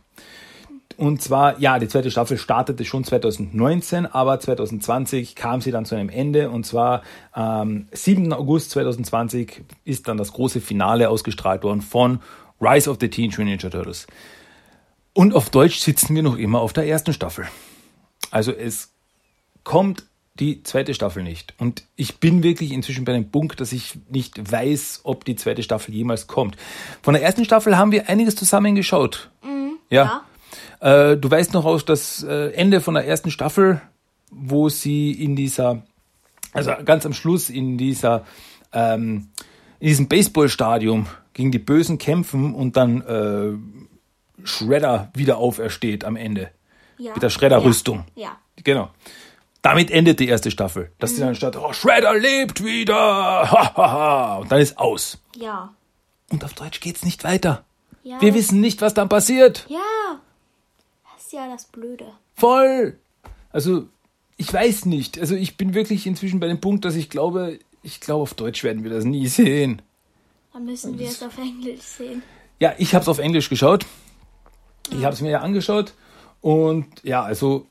[0.98, 5.94] Und zwar, ja, die zweite Staffel startete schon 2019, aber 2020 kam sie dann zu
[5.94, 6.50] einem Ende.
[6.50, 8.34] Und zwar am 7.
[8.34, 12.22] August 2020 ist dann das große Finale ausgestrahlt worden von
[12.60, 14.08] Rise of the Teenage Mutant Ninja Turtles.
[15.14, 17.46] Und auf Deutsch sitzen wir noch immer auf der ersten Staffel.
[18.32, 18.92] Also es
[19.64, 20.04] kommt
[20.40, 21.54] die zweite Staffel nicht.
[21.58, 25.64] Und ich bin wirklich inzwischen bei dem Punkt, dass ich nicht weiß, ob die zweite
[25.64, 26.56] Staffel jemals kommt.
[27.02, 29.30] Von der ersten Staffel haben wir einiges zusammen geschaut.
[29.44, 30.24] Mhm, ja.
[30.82, 31.12] ja.
[31.12, 33.82] Äh, du weißt noch aus das äh, Ende von der ersten Staffel,
[34.32, 35.84] wo sie in dieser,
[36.54, 38.26] also ganz am Schluss in dieser,
[38.72, 39.30] ähm,
[39.80, 46.52] in diesem Baseballstadium gegen die Bösen kämpfen und dann äh, Shredder wieder aufersteht am Ende.
[47.00, 47.14] Ja.
[47.14, 48.06] Mit der Shredder-Rüstung.
[48.16, 48.24] Ja.
[48.24, 48.38] ja.
[48.64, 48.90] Genau.
[49.62, 50.92] Damit endet die erste Staffel.
[51.00, 51.22] Dass mhm.
[51.22, 52.96] dann statt, oh, Shredder lebt wieder,
[53.52, 55.18] ha, ha, ha, und dann ist aus.
[55.36, 55.74] Ja.
[56.30, 57.66] Und auf Deutsch geht's nicht weiter.
[58.04, 58.22] Ja.
[58.22, 59.66] Wir wissen nicht, was dann passiert.
[59.68, 59.80] Ja.
[61.14, 62.06] Das ist ja das Blöde.
[62.36, 62.98] Voll.
[63.52, 63.88] Also,
[64.38, 65.20] ich weiß nicht.
[65.20, 68.64] Also, ich bin wirklich inzwischen bei dem Punkt, dass ich glaube, ich glaube, auf Deutsch
[68.64, 69.82] werden wir das nie sehen.
[70.54, 72.24] Dann müssen wir es auf Englisch sehen.
[72.60, 73.86] Ja, ich habe es auf Englisch geschaut.
[74.92, 75.94] Ich habe es mir ja angeschaut.
[76.42, 77.68] Und ja, also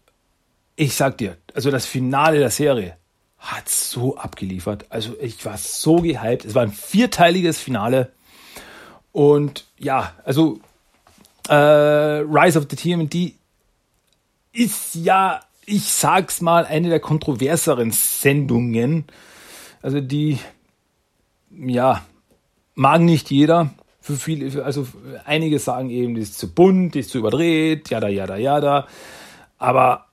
[0.76, 2.96] ich sag dir, also das Finale der Serie
[3.38, 4.86] hat so abgeliefert.
[4.90, 6.44] Also ich war so gehypt.
[6.44, 8.12] Es war ein vierteiliges Finale.
[9.12, 10.60] Und ja, also
[11.48, 13.34] äh, Rise of the TMD
[14.52, 19.04] ist ja, ich sag's mal, eine der kontroverseren Sendungen.
[19.82, 20.38] Also die,
[21.50, 22.04] ja,
[22.74, 23.70] mag nicht jeder.
[24.08, 24.88] Für viele, also
[25.26, 28.88] einige sagen eben, die ist zu bunt, die ist zu überdreht, jada, jada, jada.
[29.58, 30.06] Aber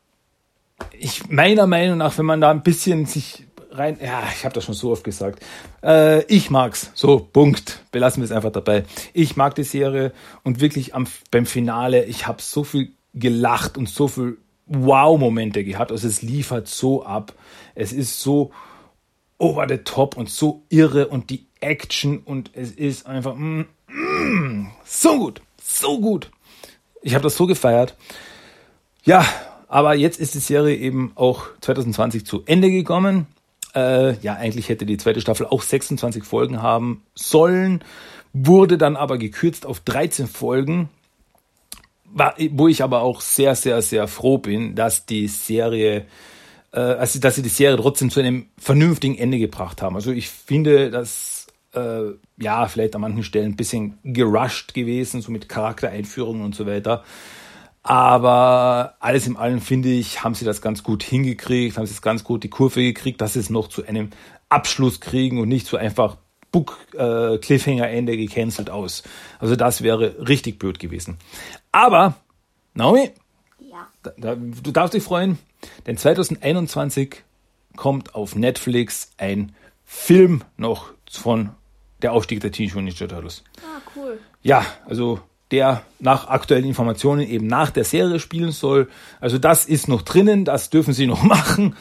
[1.00, 4.66] ich meiner Meinung nach, wenn man da ein bisschen sich rein, ja, ich habe das
[4.66, 5.42] schon so oft gesagt.
[5.82, 6.92] Äh, ich mag's.
[6.94, 7.86] So, Punkt.
[7.94, 8.84] Belassen wir es einfach dabei.
[9.14, 10.12] Ich mag die Serie
[10.44, 15.94] und wirklich am, beim Finale, ich habe so viel gelacht und so viel Wow-Momente gehabt.
[15.94, 17.32] Also es liefert so ab.
[17.76, 18.52] Es ist so
[19.38, 23.64] over the top und so irre und die Action und es ist einfach mm,
[24.86, 26.32] so gut, so gut.
[27.02, 27.96] Ich habe das so gefeiert.
[29.04, 29.26] Ja,
[29.68, 33.28] aber jetzt ist die Serie eben auch 2020 zu Ende gekommen.
[33.76, 37.84] Äh, ja, eigentlich hätte die zweite Staffel auch 26 Folgen haben sollen,
[38.34, 40.90] wurde dann aber gekürzt auf 13 Folgen.
[42.52, 46.06] Wo ich aber auch sehr, sehr, sehr froh bin, dass die Serie,
[46.72, 49.98] äh, also dass sie die Serie trotzdem zu einem vernünftigen Ende gebracht haben.
[49.98, 51.35] Also ich finde, dass
[51.76, 56.66] äh, ja vielleicht an manchen Stellen ein bisschen gerusht gewesen, so mit Charaktereinführungen und so
[56.66, 57.04] weiter.
[57.84, 62.02] Aber alles im Allen finde ich, haben sie das ganz gut hingekriegt, haben sie es
[62.02, 64.10] ganz gut die Kurve gekriegt, dass sie es noch zu einem
[64.50, 66.18] Abschluss kriegen und nicht so einfach
[66.52, 69.04] Book äh, Cliffhanger Ende gecancelt aus.
[69.40, 71.18] Also das wäre richtig blöd gewesen.
[71.72, 72.16] Aber
[72.74, 73.12] Naomi,
[73.60, 73.88] ja.
[74.02, 75.38] da, da, du darfst dich freuen,
[75.86, 77.24] denn 2021
[77.76, 81.52] kommt auf Netflix ein Film noch von
[82.06, 83.44] der Aufstieg der Teenage Mutant Ninja Turtles.
[83.64, 84.20] Ah, cool.
[84.44, 88.90] Ja, also der nach aktuellen Informationen eben nach der Serie spielen soll.
[89.20, 91.76] Also das ist noch drinnen, das dürfen sie noch machen.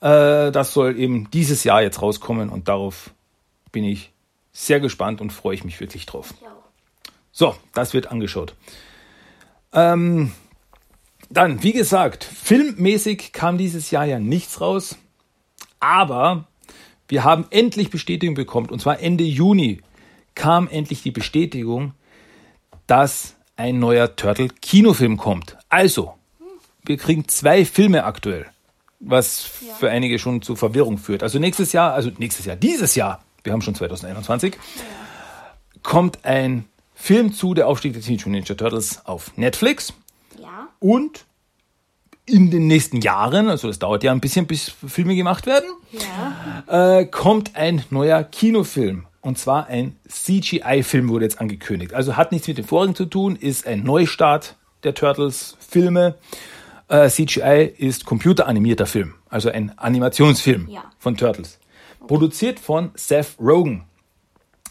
[0.00, 3.12] Äh, das soll eben dieses Jahr jetzt rauskommen und darauf
[3.70, 4.12] bin ich
[4.50, 6.34] sehr gespannt und freue ich mich wirklich drauf.
[6.42, 6.48] Ja.
[7.30, 8.54] So, das wird angeschaut.
[9.72, 10.32] Ähm,
[11.28, 14.96] dann, wie gesagt, filmmäßig kam dieses Jahr ja nichts raus,
[15.78, 16.48] aber
[17.10, 19.80] wir haben endlich Bestätigung bekommen, und zwar Ende Juni
[20.34, 21.92] kam endlich die Bestätigung,
[22.86, 25.58] dass ein neuer Turtle-Kinofilm kommt.
[25.68, 26.14] Also,
[26.84, 28.46] wir kriegen zwei Filme aktuell,
[29.00, 29.74] was Ja.
[29.74, 31.22] für einige schon zu Verwirrung führt.
[31.22, 34.56] Also nächstes Jahr, also nächstes Jahr, dieses Jahr, wir haben schon 2021,
[35.82, 39.92] kommt ein Film zu der Aufstieg der Teenage Mutant Ninja Turtles auf Netflix
[40.40, 40.68] Ja.
[40.78, 41.24] und
[42.30, 46.98] in den nächsten Jahren, also das dauert ja ein bisschen, bis Filme gemacht werden, Ja.
[47.00, 49.06] äh, kommt ein neuer Kinofilm.
[49.22, 51.92] Und zwar ein CGI-Film wurde jetzt angekündigt.
[51.92, 56.14] Also hat nichts mit dem vorigen zu tun, ist ein Neustart der Turtles-Filme.
[56.88, 60.84] Äh, CGI ist computeranimierter Film, also ein Animationsfilm Ja.
[60.98, 61.58] von Turtles.
[62.06, 63.84] Produziert von Seth Rogen,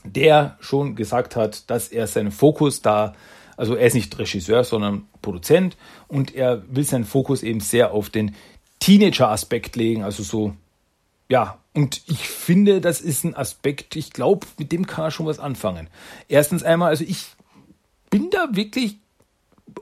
[0.03, 3.13] der schon gesagt hat, dass er seinen Fokus da,
[3.59, 5.75] also er ist nicht Regisseur, sondern Produzent
[6.07, 8.35] und er will seinen Fokus eben sehr auf den
[8.79, 10.53] Teenager-Aspekt legen, also so
[11.27, 15.25] ja, und ich finde, das ist ein Aspekt, ich glaube, mit dem kann er schon
[15.25, 15.87] was anfangen.
[16.27, 17.27] Erstens einmal, also ich
[18.09, 18.97] bin da wirklich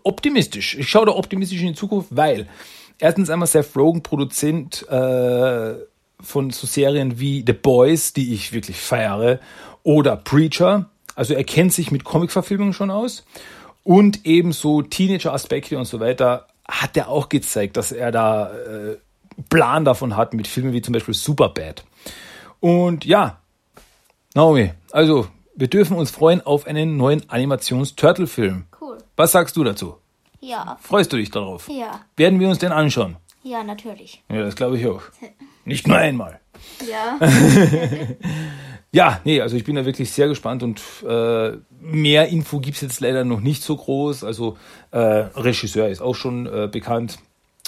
[0.03, 0.75] optimistisch.
[0.75, 2.49] Ich schaue da optimistisch in die Zukunft, weil
[2.97, 5.75] erstens einmal Seth Rogen, Produzent äh,
[6.19, 9.39] von so Serien wie The Boys, die ich wirklich feiere,
[9.83, 10.89] oder Preacher.
[11.15, 13.23] Also er kennt sich mit Comic-Verfilmungen schon aus.
[13.87, 18.97] Und ebenso Teenager-Aspekte und so weiter hat er auch gezeigt, dass er da äh,
[19.49, 21.85] Plan davon hat mit Filmen wie zum Beispiel Superbad.
[22.59, 23.39] Und ja,
[24.33, 28.65] Naomi, also wir dürfen uns freuen auf einen neuen Animations-Turtle-Film.
[28.81, 28.97] Cool.
[29.15, 29.95] Was sagst du dazu?
[30.41, 30.77] Ja.
[30.81, 31.69] Freust du dich darauf?
[31.69, 32.01] Ja.
[32.17, 33.15] Werden wir uns den anschauen?
[33.41, 34.21] Ja, natürlich.
[34.27, 35.03] Ja, das glaube ich auch.
[35.63, 36.41] Nicht nur einmal.
[36.85, 37.17] Ja.
[38.91, 43.01] Ja, nee, also ich bin da wirklich sehr gespannt und äh, mehr Info gibt's jetzt
[43.01, 44.23] leider noch nicht so groß.
[44.23, 44.57] Also
[44.91, 47.19] äh, Regisseur ist auch schon äh, bekannt.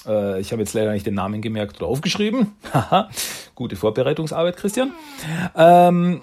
[0.07, 2.53] Äh, ich habe jetzt leider nicht den Namen gemerkt oder aufgeschrieben.
[2.73, 3.09] Haha,
[3.53, 4.93] Gute Vorbereitungsarbeit, Christian.
[5.55, 6.21] Ähm,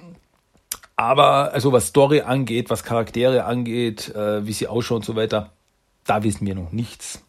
[0.97, 5.53] aber also was Story angeht, was Charaktere angeht, äh, wie sie ausschauen und so weiter,
[6.05, 7.23] da wissen wir noch nichts.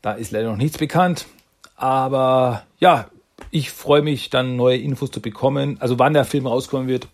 [0.00, 1.26] Da ist leider noch nichts bekannt.
[1.76, 3.08] Aber ja,
[3.54, 5.76] ich freue mich dann neue Infos zu bekommen.
[5.80, 7.06] Also wann der Film rauskommen wird,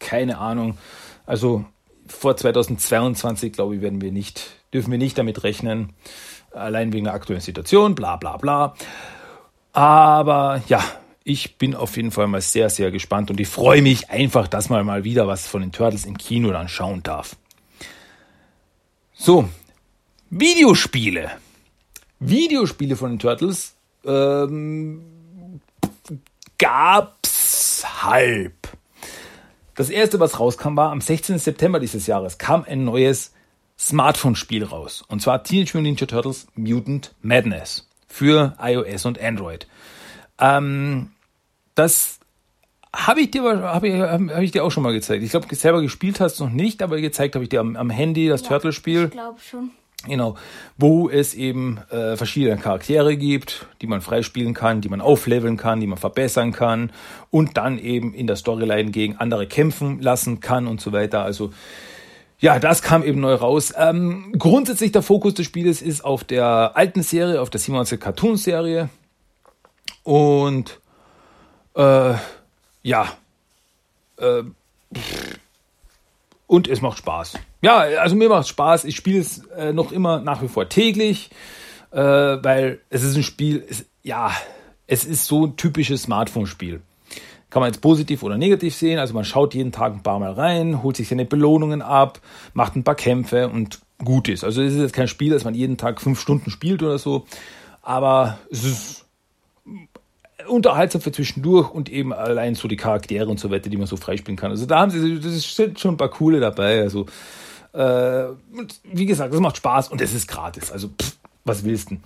[0.00, 0.76] keine Ahnung.
[1.24, 1.64] Also
[2.08, 5.92] vor 2022, glaube ich, werden wir nicht, dürfen wir nicht damit rechnen.
[6.50, 8.74] Allein wegen der aktuellen Situation, bla bla bla.
[9.72, 10.82] Aber ja,
[11.22, 14.70] ich bin auf jeden Fall mal sehr, sehr gespannt und ich freue mich einfach, dass
[14.70, 17.36] man mal wieder was von den Turtles im Kino dann schauen darf.
[19.12, 19.48] So,
[20.28, 21.30] Videospiele.
[22.18, 25.13] Videospiele von den Turtles ähm,
[26.58, 28.68] gab's halb.
[29.74, 31.38] Das erste, was rauskam, war am 16.
[31.38, 33.32] September dieses Jahres kam ein neues
[33.78, 35.02] Smartphone-Spiel raus.
[35.08, 39.66] Und zwar Teenage Mutant Ninja Turtles Mutant Madness für iOS und Android.
[40.38, 41.10] Ähm,
[41.74, 42.20] das
[42.94, 45.24] habe ich dir habe ich, hab ich dir auch schon mal gezeigt.
[45.24, 47.90] Ich glaube, selber gespielt hast du noch nicht, aber gezeigt habe ich dir am, am
[47.90, 49.06] Handy das Turtle-Spiel.
[49.06, 49.70] Ich glaube schon.
[50.06, 50.36] Genau,
[50.76, 55.80] wo es eben äh, verschiedene Charaktere gibt, die man freispielen kann, die man aufleveln kann,
[55.80, 56.90] die man verbessern kann
[57.30, 61.22] und dann eben in der Storyline gegen andere kämpfen lassen kann und so weiter.
[61.22, 61.52] Also
[62.38, 63.72] ja, das kam eben neu raus.
[63.76, 68.36] Ähm, grundsätzlich der Fokus des Spieles ist auf der alten Serie, auf der 97 Cartoon
[68.36, 68.90] Serie
[70.02, 70.80] und
[71.74, 72.14] äh,
[72.82, 73.08] ja,
[74.18, 74.42] äh,
[76.46, 77.34] und es macht Spaß.
[77.64, 78.84] Ja, also mir macht Spaß.
[78.84, 81.30] Ich spiele es äh, noch immer nach wie vor täglich,
[81.92, 84.32] äh, weil es ist ein Spiel, es, ja,
[84.86, 86.82] es ist so ein typisches Smartphone-Spiel.
[87.48, 88.98] Kann man jetzt positiv oder negativ sehen.
[88.98, 92.20] Also man schaut jeden Tag ein paar Mal rein, holt sich seine Belohnungen ab,
[92.52, 94.44] macht ein paar Kämpfe und gut ist.
[94.44, 97.24] Also es ist jetzt kein Spiel, das man jeden Tag fünf Stunden spielt oder so.
[97.80, 99.06] Aber es ist
[100.46, 103.96] unterhaltsam für zwischendurch und eben allein so die Charaktere und so weiter, die man so
[103.96, 104.50] freispielen kann.
[104.50, 106.82] Also da haben sie, das sind schon ein paar coole dabei.
[106.82, 107.06] Also
[107.74, 110.70] äh, und wie gesagt, das macht Spaß und es ist gratis.
[110.70, 111.96] Also pff, was willst du?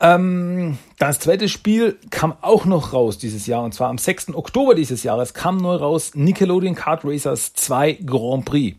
[0.00, 4.34] Ähm, das zweite Spiel kam auch noch raus dieses Jahr und zwar am 6.
[4.34, 8.78] Oktober dieses Jahres kam neu raus Nickelodeon Kart Racers 2 Grand Prix.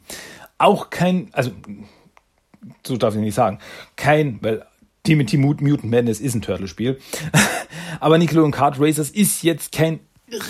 [0.57, 1.51] Auch kein, also
[2.85, 3.59] so darf ich nicht sagen,
[3.95, 4.65] kein, weil
[5.03, 6.99] Timothy Mutant Madness ist ein Turtle-Spiel.
[7.99, 9.99] Aber Nickelodeon Kart Racers ist jetzt kein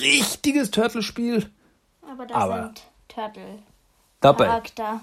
[0.02, 1.50] richtiges Turtle-Spiel.
[2.10, 3.60] Aber da Aber sind Turtle
[4.20, 4.46] dabei.
[4.46, 5.02] Charakter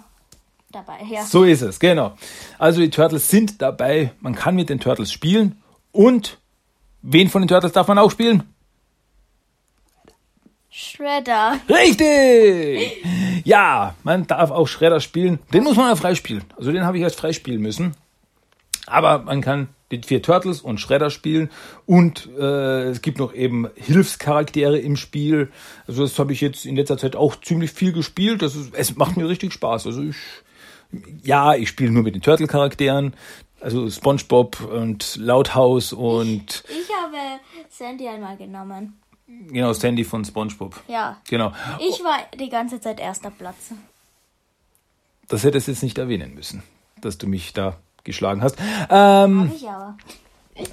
[0.74, 0.98] dabei.
[1.10, 1.24] Ja.
[1.24, 2.16] So ist es, genau.
[2.58, 4.12] Also die Turtles sind dabei.
[4.20, 5.62] Man kann mit den Turtles spielen.
[5.92, 6.38] Und
[7.02, 8.42] wen von den Turtles darf man auch spielen?
[10.70, 11.60] Shredder.
[11.68, 13.04] Richtig!
[13.44, 15.38] Ja, man darf auch Shredder spielen.
[15.52, 16.42] Den muss man ja freispielen.
[16.56, 17.94] Also den habe ich erst freispielen müssen.
[18.86, 21.50] Aber man kann die vier Turtles und Shredder spielen
[21.86, 25.50] und äh, es gibt noch eben Hilfscharaktere im Spiel.
[25.86, 28.42] Also das habe ich jetzt in letzter Zeit auch ziemlich viel gespielt.
[28.42, 29.86] Das ist, es macht mir richtig Spaß.
[29.86, 30.16] Also ich,
[31.22, 33.14] ja, ich spiele nur mit den Turtle-Charakteren.
[33.60, 37.16] Also SpongeBob und Loudhouse und Ich habe
[37.70, 39.00] Sandy einmal genommen.
[39.48, 40.78] genau Sandy von SpongeBob.
[40.86, 41.16] Ja.
[41.28, 41.52] Genau.
[41.80, 43.72] Ich war die ganze Zeit erster Platz.
[45.28, 46.62] Das hättest du jetzt nicht erwähnen müssen,
[47.00, 48.56] dass du mich da geschlagen hast.
[48.90, 49.96] Ähm, Ich aber.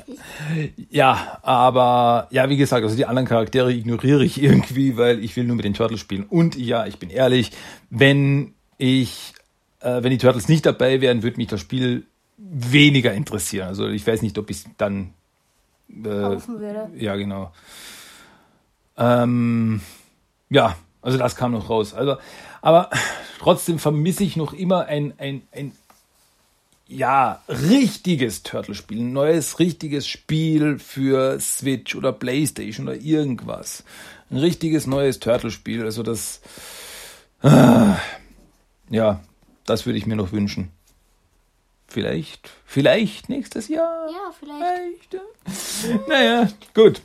[0.90, 5.46] ja, aber ja, wie gesagt, also die anderen Charaktere ignoriere ich irgendwie, weil ich will
[5.46, 6.26] nur mit den Turtles spielen.
[6.26, 7.52] Und ja, ich bin ehrlich,
[7.90, 9.34] wenn ich,
[9.82, 12.06] äh, wenn die Turtles nicht dabei wären, würde mich das Spiel
[12.38, 13.68] weniger interessieren.
[13.68, 15.14] Also ich weiß nicht, ob ich dann
[16.04, 16.38] äh,
[16.98, 17.52] ja, genau.
[18.98, 19.82] Ähm,
[20.50, 21.94] ja, also das kam noch raus.
[21.94, 22.18] Also,
[22.62, 22.90] aber
[23.40, 25.74] trotzdem vermisse ich noch immer ein, ein, ein
[26.88, 29.00] ja, richtiges Turtle-Spiel.
[29.00, 33.84] Ein neues, richtiges Spiel für Switch oder Playstation oder irgendwas.
[34.30, 35.84] Ein richtiges neues Turtle-Spiel.
[35.84, 36.42] Also das,
[37.42, 37.98] ah,
[38.90, 39.22] ja,
[39.72, 40.72] das würde ich mir noch wünschen.
[41.88, 44.08] Vielleicht, vielleicht nächstes Jahr.
[44.10, 45.18] Ja, vielleicht.
[45.46, 46.08] Vielleicht.
[46.08, 46.08] ja.
[46.08, 47.02] Naja, gut.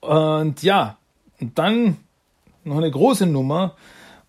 [0.00, 0.96] Und ja,
[1.40, 1.98] und dann
[2.64, 3.76] noch eine große Nummer.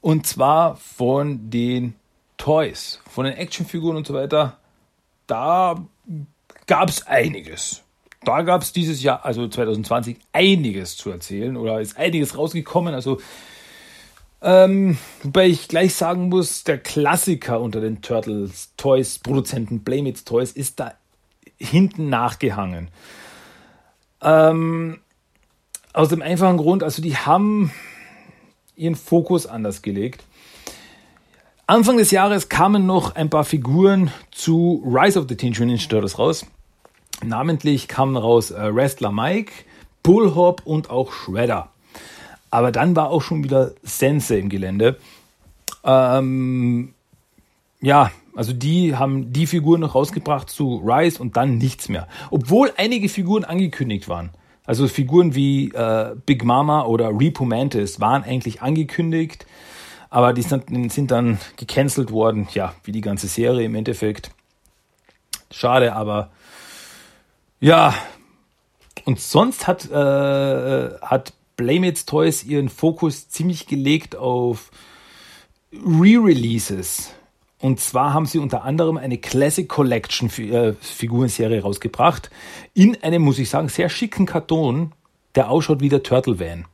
[0.02, 1.96] Und zwar von den
[2.38, 4.58] Toys, von den Actionfiguren und so weiter.
[5.28, 5.84] Da
[6.68, 7.84] gab es einiges.
[8.24, 12.94] Da gab es dieses Jahr, also 2020, einiges zu erzählen oder ist einiges rausgekommen.
[12.94, 13.20] Also,
[14.44, 20.52] ähm, wobei ich gleich sagen muss, der Klassiker unter den Turtles Toys Produzenten Playmates Toys
[20.52, 20.94] ist da
[21.58, 22.90] hinten nachgehangen.
[24.22, 25.00] Ähm,
[25.94, 27.72] aus dem einfachen Grund, also die haben
[28.76, 30.26] ihren Fokus anders gelegt.
[31.66, 35.88] Anfang des Jahres kamen noch ein paar Figuren zu Rise of the Teenage Mutant Ninja
[35.88, 36.46] Turtles raus.
[37.24, 39.54] Namentlich kamen raus äh, Wrestler Mike,
[40.02, 41.73] Bullhop und auch Shredder.
[42.54, 44.98] Aber dann war auch schon wieder Sensei im Gelände.
[45.84, 46.94] Ähm,
[47.82, 52.08] ja, also die haben die Figuren noch rausgebracht zu Rise und dann nichts mehr.
[52.30, 54.30] Obwohl einige Figuren angekündigt waren.
[54.68, 59.48] Also Figuren wie äh, Big Mama oder Repo Mantis waren eigentlich angekündigt,
[60.12, 62.48] aber die sind, sind dann gecancelt worden.
[62.54, 64.30] Ja, wie die ganze Serie im Endeffekt.
[65.50, 66.30] Schade, aber
[67.60, 67.96] ja.
[69.06, 74.72] Und sonst hat, äh, hat Playmates Toys ihren Fokus ziemlich gelegt auf
[75.74, 77.14] Re-Releases.
[77.60, 82.30] Und zwar haben sie unter anderem eine Classic Collection äh, Figurenserie rausgebracht.
[82.74, 84.92] In einem, muss ich sagen, sehr schicken Karton,
[85.36, 86.66] der ausschaut wie der Turtle Van.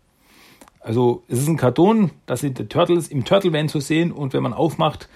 [0.80, 4.34] Also es ist ein Karton, da sind die Turtles im Turtle Van zu sehen und
[4.34, 5.10] wenn man aufmacht,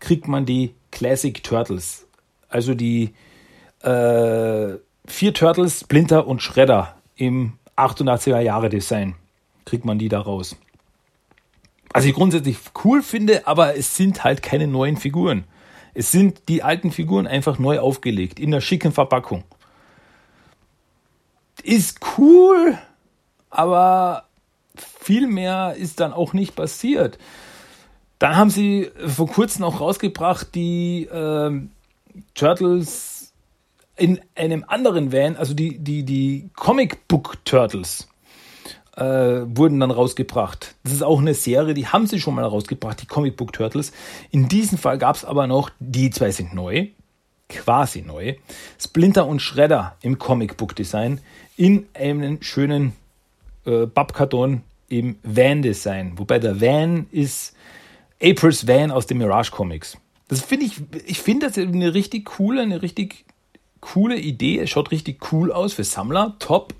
[0.00, 2.06] kriegt man die Classic Turtles.
[2.48, 3.14] Also die
[3.82, 4.74] äh,
[5.06, 9.14] vier Turtles, Splinter und Shredder im 88er Jahre Design.
[9.64, 10.56] Kriegt man die da raus.
[11.92, 15.44] Was ich grundsätzlich cool finde, aber es sind halt keine neuen Figuren.
[15.92, 19.44] Es sind die alten Figuren einfach neu aufgelegt, in einer schicken Verpackung.
[21.62, 22.78] Ist cool,
[23.50, 24.24] aber
[24.76, 27.18] viel mehr ist dann auch nicht passiert.
[28.18, 31.60] Dann haben sie vor kurzem auch rausgebracht, die äh,
[32.34, 33.19] Turtles
[34.00, 38.08] in einem anderen Van, also die, die, die Comic Book Turtles
[38.96, 40.74] äh, wurden dann rausgebracht.
[40.84, 43.92] Das ist auch eine Serie, die haben sie schon mal rausgebracht, die Comic Book Turtles.
[44.30, 46.86] In diesem Fall gab es aber noch, die zwei sind neu,
[47.50, 48.36] quasi neu,
[48.80, 51.20] Splinter und Shredder im Comic Book Design
[51.58, 52.94] in einem schönen
[53.66, 56.14] äh, Babkarton im Van-Design.
[56.16, 57.54] Wobei der Van ist
[58.22, 59.98] April's Van aus den Mirage Comics.
[60.28, 63.26] Das finde ich, ich finde das eine richtig coole, eine richtig
[63.80, 64.58] coole Idee.
[64.60, 66.74] Es schaut richtig cool aus für Sammler, top.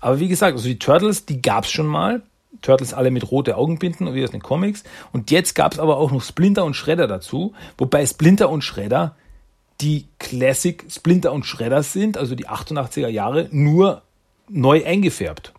[0.00, 2.22] Aber wie gesagt, also die Turtles, die gab es schon mal.
[2.62, 4.84] Turtles alle mit rote Augenbinden, wie aus den Comics.
[5.12, 7.52] Und jetzt gab es aber auch noch Splinter und Shredder dazu.
[7.78, 9.16] Wobei Splinter und Shredder
[9.80, 14.02] die Classic Splinter und Shredder sind, also die 88er Jahre, nur
[14.48, 15.52] neu eingefärbt.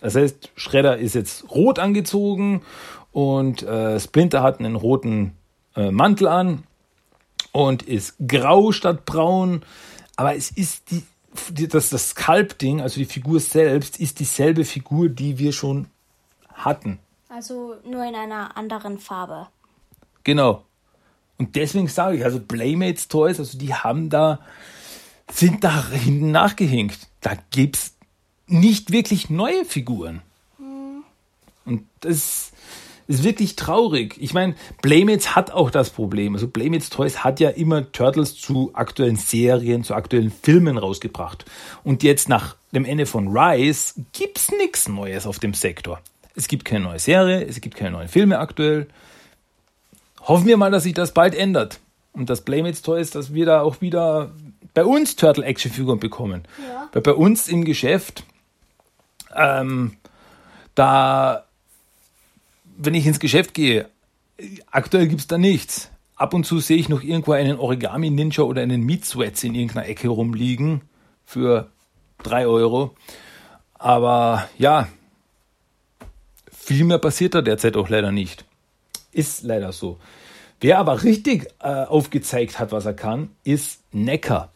[0.00, 2.62] Das heißt, Shredder ist jetzt rot angezogen
[3.12, 5.32] und äh, Splinter hat einen roten
[5.74, 6.64] äh, Mantel an
[7.52, 9.62] und ist grau statt braun.
[10.16, 11.02] Aber es ist die,
[11.50, 15.86] die das, das Sculpting, also die Figur selbst, ist dieselbe Figur, die wir schon
[16.52, 16.98] hatten.
[17.28, 19.48] Also nur in einer anderen Farbe.
[20.24, 20.64] Genau.
[21.38, 24.40] Und deswegen sage ich, also Playmates Toys, also die haben da,
[25.30, 27.08] sind da hinten nachgehinkt.
[27.20, 27.94] Da gibt's
[28.46, 30.22] nicht wirklich neue Figuren.
[31.66, 32.52] Und das
[33.08, 34.16] ist wirklich traurig.
[34.20, 36.34] Ich meine, Playmates hat auch das Problem.
[36.34, 41.44] Also Playmates Toys hat ja immer Turtles zu aktuellen Serien, zu aktuellen Filmen rausgebracht.
[41.84, 46.00] Und jetzt nach dem Ende von Rise gibt's nichts Neues auf dem Sektor.
[46.34, 48.88] Es gibt keine neue Serie, es gibt keine neuen Filme aktuell.
[50.20, 51.80] Hoffen wir mal, dass sich das bald ändert.
[52.12, 54.32] Und das Playmates Toys, dass wir da auch wieder
[54.74, 56.42] bei uns Turtle-Action-Figuren bekommen.
[56.66, 56.88] Ja.
[56.92, 58.24] Weil bei uns im Geschäft,
[59.34, 59.96] ähm,
[60.74, 61.45] da,
[62.76, 63.88] wenn ich ins Geschäft gehe,
[64.70, 65.90] aktuell gibt's da nichts.
[66.14, 69.54] Ab und zu sehe ich noch irgendwo einen Origami Ninja oder einen Meat Sweats in
[69.54, 70.82] irgendeiner Ecke rumliegen
[71.24, 71.70] für
[72.22, 72.94] drei Euro.
[73.74, 74.88] Aber ja,
[76.50, 78.44] viel mehr passiert da derzeit auch leider nicht.
[79.12, 79.98] Ist leider so.
[80.60, 84.50] Wer aber richtig äh, aufgezeigt hat, was er kann, ist Necker.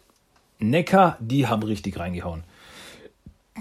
[0.58, 2.44] Necker, die haben richtig reingehauen.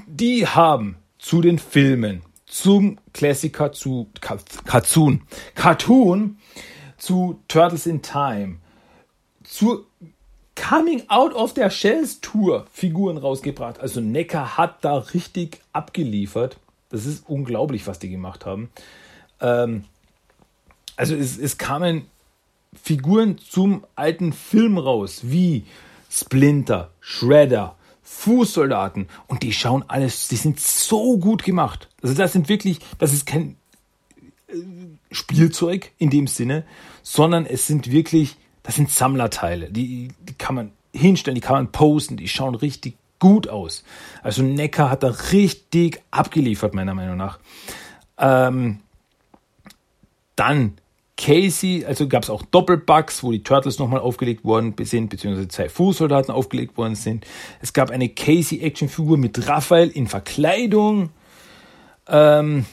[0.07, 5.21] Die haben zu den Filmen, zum Klassiker, zu Cartoon,
[5.55, 6.37] Cartoon,
[6.97, 8.57] zu Turtles in Time,
[9.43, 9.85] zur
[10.55, 13.79] Coming Out of their Shells Tour Figuren rausgebracht.
[13.79, 16.57] Also Necker hat da richtig abgeliefert.
[16.89, 18.69] Das ist unglaublich, was die gemacht haben.
[19.39, 19.85] Ähm,
[20.97, 22.07] also es, es kamen
[22.73, 25.63] Figuren zum alten Film raus, wie
[26.09, 27.75] Splinter, Shredder,
[28.11, 31.87] Fußsoldaten und die schauen alles, die sind so gut gemacht.
[32.01, 33.55] Also das sind wirklich, das ist kein
[34.47, 34.55] äh,
[35.11, 36.65] Spielzeug in dem Sinne,
[37.03, 41.71] sondern es sind wirklich, das sind Sammlerteile, die, die kann man hinstellen, die kann man
[41.71, 43.83] posten, die schauen richtig gut aus.
[44.21, 47.39] Also Necker hat da richtig abgeliefert, meiner Meinung nach.
[48.17, 48.79] Ähm,
[50.35, 50.73] dann
[51.19, 55.67] Casey, also gab es auch Doppelbugs, wo die Turtles nochmal aufgelegt worden sind, beziehungsweise zwei
[55.67, 57.27] Fußsoldaten aufgelegt worden sind.
[57.61, 61.09] Es gab eine Casey-Actionfigur mit Raphael in Verkleidung.
[62.07, 62.65] Ähm,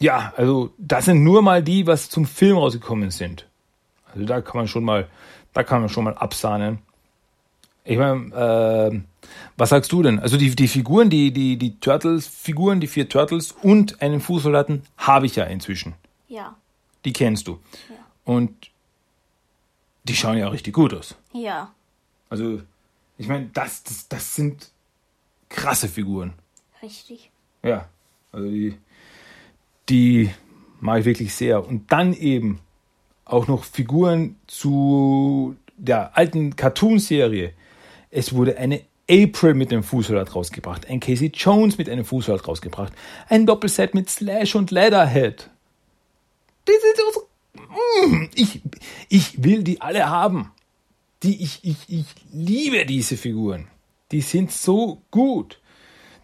[0.00, 3.46] ja, also das sind nur mal die, was zum Film rausgekommen sind.
[4.14, 5.06] Also da kann man schon mal,
[5.52, 6.78] da kann man schon mal absahnen.
[7.84, 9.28] Ich meine, äh,
[9.58, 10.20] was sagst du denn?
[10.20, 15.26] Also die, die Figuren, die, die, die Turtles-Figuren, die vier Turtles und einen Fußsoldaten habe
[15.26, 15.92] ich ja inzwischen.
[16.28, 16.56] Ja.
[17.04, 17.60] Die kennst du.
[18.24, 18.70] Und
[20.04, 21.16] die schauen ja richtig gut aus.
[21.32, 21.74] Ja.
[22.28, 22.62] Also,
[23.18, 24.70] ich meine, das, das, das sind
[25.48, 26.34] krasse Figuren.
[26.82, 27.30] Richtig.
[27.62, 27.88] Ja,
[28.32, 28.76] also die,
[29.88, 30.30] die
[30.80, 31.66] mag ich wirklich sehr.
[31.66, 32.60] Und dann eben
[33.24, 37.54] auch noch Figuren zu der alten Cartoon-Serie.
[38.10, 42.92] Es wurde eine April mit dem Fußsoldat rausgebracht, ein Casey Jones mit einem Fußsoldat rausgebracht,
[43.28, 45.50] ein Doppelset mit Slash und Leatherhead.
[46.68, 48.62] Die sind so, mm, ich,
[49.08, 50.52] ich will die alle haben.
[51.22, 53.68] Die, ich, ich, ich liebe diese Figuren.
[54.12, 55.60] Die sind so gut.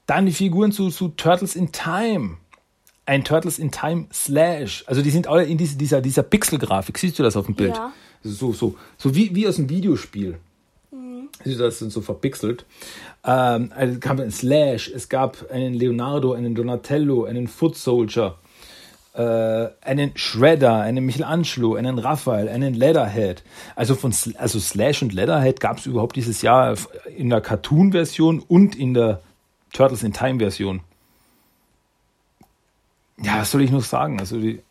[0.06, 2.36] Dann die Figuren zu, zu Turtles in Time.
[3.06, 4.84] Ein Turtles in Time Slash.
[4.86, 6.98] Also die sind alle in diese, dieser, dieser Pixel-Grafik.
[6.98, 7.76] Siehst du das auf dem Bild?
[7.76, 7.92] Ja.
[8.22, 10.38] So, so, so wie, wie aus einem Videospiel.
[11.44, 12.66] Du das sind so verpixelt.
[13.24, 18.36] Ähm, also es gab einen Slash, es gab einen Leonardo, einen Donatello, einen Foot Soldier,
[19.14, 23.42] äh, einen Shredder, einen Michelangelo, einen Raphael, einen Leatherhead.
[23.76, 26.76] Also von also Slash und Leatherhead gab es überhaupt dieses Jahr
[27.16, 29.20] in der Cartoon-Version und in der
[29.72, 30.80] Turtles in Time-Version.
[33.22, 34.18] Ja, was soll ich noch sagen?
[34.18, 34.62] Also die,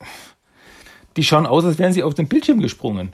[1.18, 3.14] die schauen aus, als wären sie auf den Bildschirm gesprungen.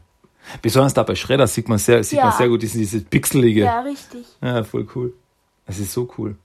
[0.62, 2.26] Besonders da bei Shredder sieht man sehr, sieht Ja.
[2.26, 3.62] man sehr gut diese, diese pixelige.
[3.62, 4.26] Ja, richtig.
[4.42, 5.14] Ja, voll cool.
[5.66, 6.38] Das ist so cool.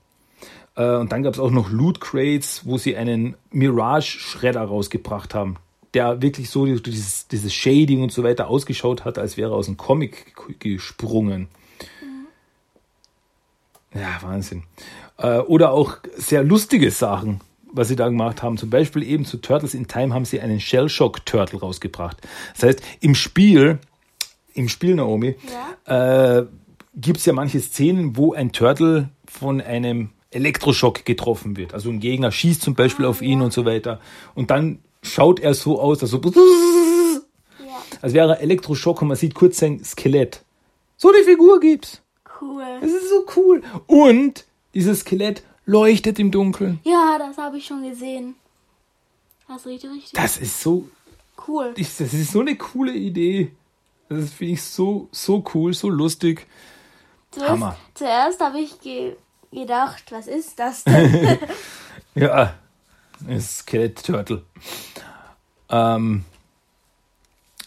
[0.75, 5.57] Äh, und dann gab es auch noch Loot Crates, wo sie einen Mirage-Schredder rausgebracht haben,
[5.93, 9.67] der wirklich so dieses, dieses Shading und so weiter ausgeschaut hat, als wäre er aus
[9.67, 11.47] einem Comic gesprungen.
[13.93, 14.63] Ja, Wahnsinn.
[15.17, 17.41] Äh, oder auch sehr lustige Sachen,
[17.71, 18.57] was sie da gemacht haben.
[18.57, 22.17] Zum Beispiel eben zu Turtles in Time haben sie einen Shellshock Turtle rausgebracht.
[22.53, 23.79] Das heißt, im Spiel,
[24.53, 25.35] im Spiel Naomi,
[25.85, 26.43] äh,
[26.95, 31.73] gibt es ja manche Szenen, wo ein Turtle von einem Elektroschock getroffen wird.
[31.73, 33.99] Also ein Gegner schießt zum Beispiel auf ihn und so weiter.
[34.33, 36.19] Und dann schaut er so aus, also
[38.01, 40.43] als wäre er Elektroschock und man sieht kurz sein Skelett.
[40.97, 42.01] So eine Figur gibt's.
[42.41, 42.63] Cool.
[42.81, 43.61] Das ist so cool.
[43.87, 46.79] Und dieses Skelett leuchtet im Dunkeln.
[46.83, 48.35] Ja, das habe ich schon gesehen.
[49.47, 50.87] Das ist richtig, richtig Das ist so,
[51.47, 51.73] cool.
[51.75, 53.51] ich, das ist so eine coole Idee.
[54.09, 56.47] Das finde ich so, so cool, so lustig.
[57.31, 57.77] Zuerst, Hammer.
[57.93, 59.15] zuerst habe ich ge
[59.51, 61.37] gedacht, was ist das denn?
[62.15, 62.55] Ja,
[63.27, 64.43] ist Skelett Turtle.
[65.69, 66.25] Ähm,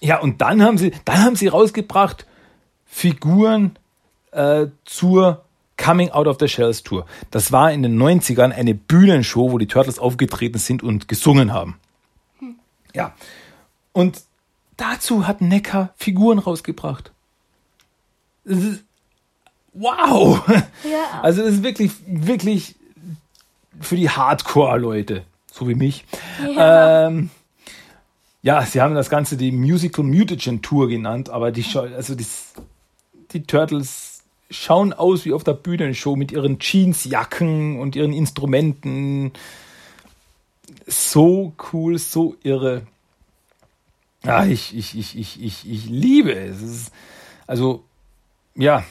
[0.00, 2.26] ja, und dann haben sie, dann haben sie rausgebracht
[2.86, 3.78] Figuren
[4.32, 5.44] äh, zur
[5.76, 7.06] Coming Out of the Shells Tour.
[7.30, 11.78] Das war in den 90ern eine Bühnenshow, wo die Turtles aufgetreten sind und gesungen haben.
[12.94, 13.14] Ja.
[13.92, 14.22] Und
[14.76, 17.12] dazu hat Neckar Figuren rausgebracht.
[19.74, 20.42] Wow!
[20.84, 21.22] Ja.
[21.22, 22.74] Also das ist wirklich, wirklich
[23.80, 26.04] für die Hardcore-Leute, so wie mich.
[26.54, 27.06] Ja.
[27.06, 27.30] Ähm,
[28.42, 32.52] ja, sie haben das Ganze die Musical Mutagen Tour genannt, aber die, also das,
[33.32, 39.32] die Turtles schauen aus wie auf der Bühnenshow mit ihren Jeansjacken und ihren Instrumenten.
[40.86, 42.82] So cool, so irre.
[44.24, 46.62] Ja, ich, ich, ich, ich, ich, ich liebe es.
[46.62, 46.92] es ist,
[47.46, 47.84] also,
[48.54, 48.84] ja.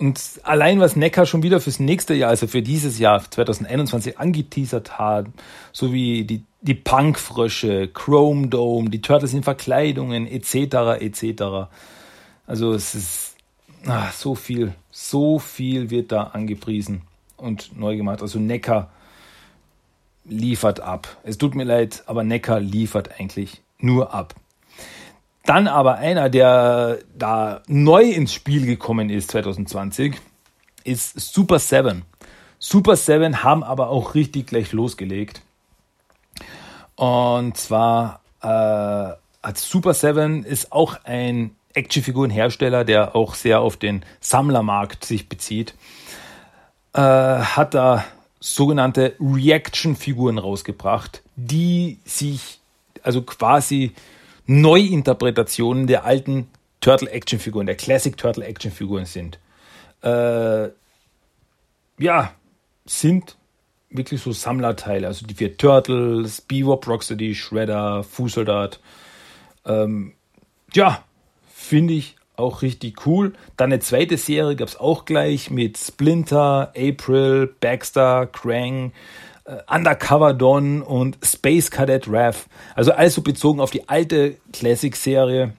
[0.00, 4.98] Und allein was Neckar schon wieder fürs nächste Jahr, also für dieses Jahr 2021 angeteasert
[4.98, 5.26] hat,
[5.72, 11.68] so wie die, die Punkfrösche, Chrome Dome, die Turtles in Verkleidungen, etc., etc.
[12.46, 13.36] Also es ist
[13.84, 17.02] ah, so viel, so viel wird da angepriesen
[17.36, 18.22] und neu gemacht.
[18.22, 18.90] Also Neckar
[20.24, 21.14] liefert ab.
[21.24, 24.34] Es tut mir leid, aber Neckar liefert eigentlich nur ab.
[25.44, 30.16] Dann aber einer, der da neu ins Spiel gekommen ist 2020,
[30.84, 32.02] ist Super Seven.
[32.58, 35.42] Super Seven haben aber auch richtig gleich losgelegt.
[36.94, 44.04] Und zwar äh, hat Super Seven ist auch ein Actionfigurenhersteller, der auch sehr auf den
[44.20, 45.74] Sammlermarkt sich bezieht.
[46.92, 48.04] Äh, hat da
[48.40, 52.58] sogenannte Reaction-Figuren rausgebracht, die sich
[53.02, 53.92] also quasi
[54.50, 56.48] Neuinterpretationen der alten
[56.80, 59.38] Turtle-Action-Figuren, der Classic Turtle-Action-Figuren sind.
[60.02, 60.70] Äh,
[62.00, 62.34] ja,
[62.84, 63.36] sind
[63.90, 68.80] wirklich so Sammlerteile, also die vier Turtles, Bebop, Rocksteady, Shredder, Fußsoldat.
[69.66, 70.14] Ähm,
[70.72, 71.04] ja,
[71.54, 73.34] finde ich auch richtig cool.
[73.56, 78.90] Dann eine zweite Serie gab es auch gleich mit Splinter, April, Baxter, Krang,
[79.68, 82.46] Undercover Don und Space Cadet Raph.
[82.74, 85.52] Also alles so bezogen auf die alte Classic-Serie.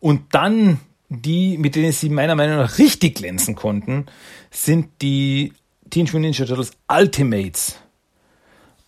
[0.00, 4.06] Und dann die, mit denen sie meiner Meinung nach richtig glänzen konnten,
[4.50, 5.52] sind die
[5.90, 7.76] Teenage Mutant Ninja Turtles Ultimates.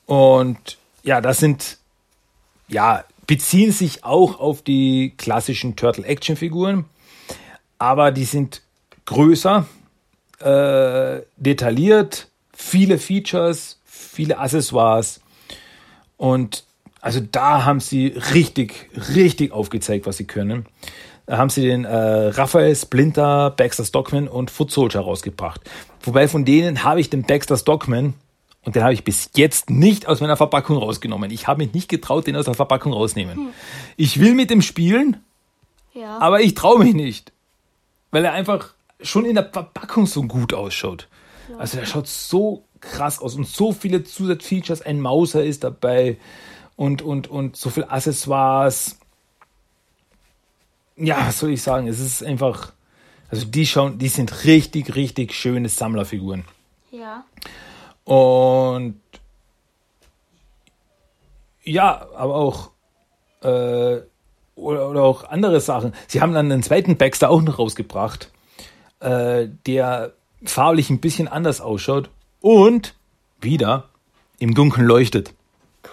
[0.06, 1.78] Und ja, das sind,
[2.68, 6.86] ja, beziehen sich auch auf die klassischen Turtle-Action-Figuren,
[7.78, 8.62] aber die sind
[9.04, 9.66] größer,
[10.40, 12.27] äh, detailliert,
[12.58, 15.20] viele Features, viele Accessoires
[16.16, 16.64] und
[17.00, 20.66] also da haben sie richtig, richtig aufgezeigt, was sie können.
[21.26, 25.60] Da haben sie den äh, Raphael, Splinter, Baxter Stockman und Foot Soldier rausgebracht.
[26.02, 28.14] Wobei von denen habe ich den Baxter Stockman
[28.64, 31.30] und den habe ich bis jetzt nicht aus meiner Verpackung rausgenommen.
[31.30, 33.50] Ich habe mich nicht getraut, den aus der Verpackung rausnehmen.
[33.96, 35.18] Ich will mit dem spielen,
[35.94, 36.18] ja.
[36.18, 37.32] aber ich traue mich nicht.
[38.10, 41.06] Weil er einfach schon in der Verpackung so gut ausschaut.
[41.56, 44.82] Also der schaut so krass aus und so viele Zusatzfeatures.
[44.82, 46.18] Ein Mauser ist dabei
[46.76, 48.98] und, und, und so viel Accessoires.
[50.96, 51.86] Ja, was soll ich sagen?
[51.86, 52.72] Es ist einfach,
[53.30, 56.44] also die schauen, die sind richtig, richtig schöne Sammlerfiguren.
[56.90, 57.24] ja.
[58.04, 59.00] Und
[61.62, 62.70] ja, aber auch
[63.42, 64.00] äh,
[64.58, 65.92] oder, oder auch andere Sachen.
[66.06, 68.30] Sie haben dann einen zweiten Baxter auch noch rausgebracht,
[69.00, 70.14] äh, der
[70.44, 72.10] farblich ein bisschen anders ausschaut
[72.40, 72.94] und
[73.40, 73.88] wieder
[74.38, 75.34] im Dunkeln leuchtet.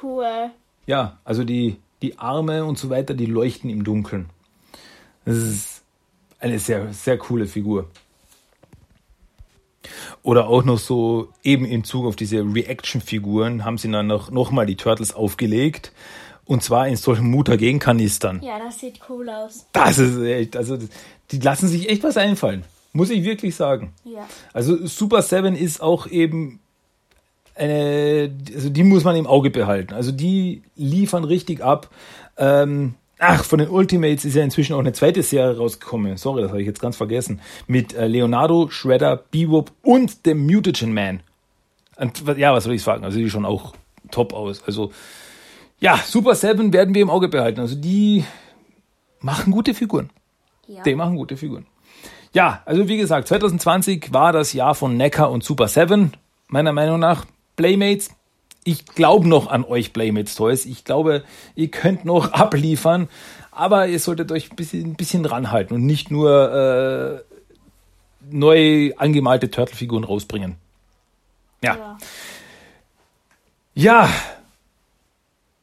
[0.01, 0.51] Cool.
[0.85, 4.29] Ja, also die, die Arme und so weiter, die leuchten im Dunkeln.
[5.25, 5.83] Das ist
[6.39, 7.89] eine sehr, sehr coole Figur.
[10.23, 14.51] Oder auch noch so, eben in Zug auf diese Reaction-Figuren, haben sie dann noch, noch
[14.51, 15.91] mal die Turtles aufgelegt.
[16.45, 18.41] Und zwar in solchen Mutagen-Kanistern.
[18.43, 19.65] Ja, das sieht cool aus.
[19.71, 20.77] Das ist echt, also
[21.31, 22.63] die lassen sich echt was einfallen.
[22.95, 23.91] Muss ich wirklich sagen.
[24.05, 24.25] Ja.
[24.53, 26.61] Also Super Seven ist auch eben
[27.53, 29.93] eine, also die muss man im Auge behalten.
[29.93, 31.89] Also die liefern richtig ab.
[32.37, 36.15] Ähm, ach, von den Ultimates ist ja inzwischen auch eine zweite Serie rausgekommen.
[36.15, 37.41] Sorry, das habe ich jetzt ganz vergessen.
[37.67, 41.19] Mit äh, Leonardo, Shredder, Bebop und dem Mutagen Man.
[41.97, 43.03] Und, ja, was soll ich sagen?
[43.03, 43.73] Also die schauen auch
[44.09, 44.63] top aus.
[44.65, 44.93] Also
[45.81, 47.59] ja, Super Seven werden wir im Auge behalten.
[47.59, 48.23] Also die
[49.19, 50.11] machen gute Figuren.
[50.65, 50.81] Ja.
[50.83, 51.65] Die machen gute Figuren.
[52.35, 56.11] Ja, also wie gesagt, 2020 war das Jahr von Neckar und Super Seven.
[56.49, 57.25] Meiner Meinung nach
[57.55, 58.09] Playmates.
[58.65, 60.65] Ich glaube noch an euch Playmates Toys.
[60.65, 61.23] Ich glaube,
[61.55, 63.07] ihr könnt noch abliefern,
[63.51, 67.35] aber ihr solltet euch ein bisschen, ein bisschen ranhalten und nicht nur äh,
[68.29, 70.57] neu angemalte Turtle-Figuren rausbringen.
[71.63, 71.77] Ja.
[71.77, 71.97] Ja.
[73.75, 74.09] Ja.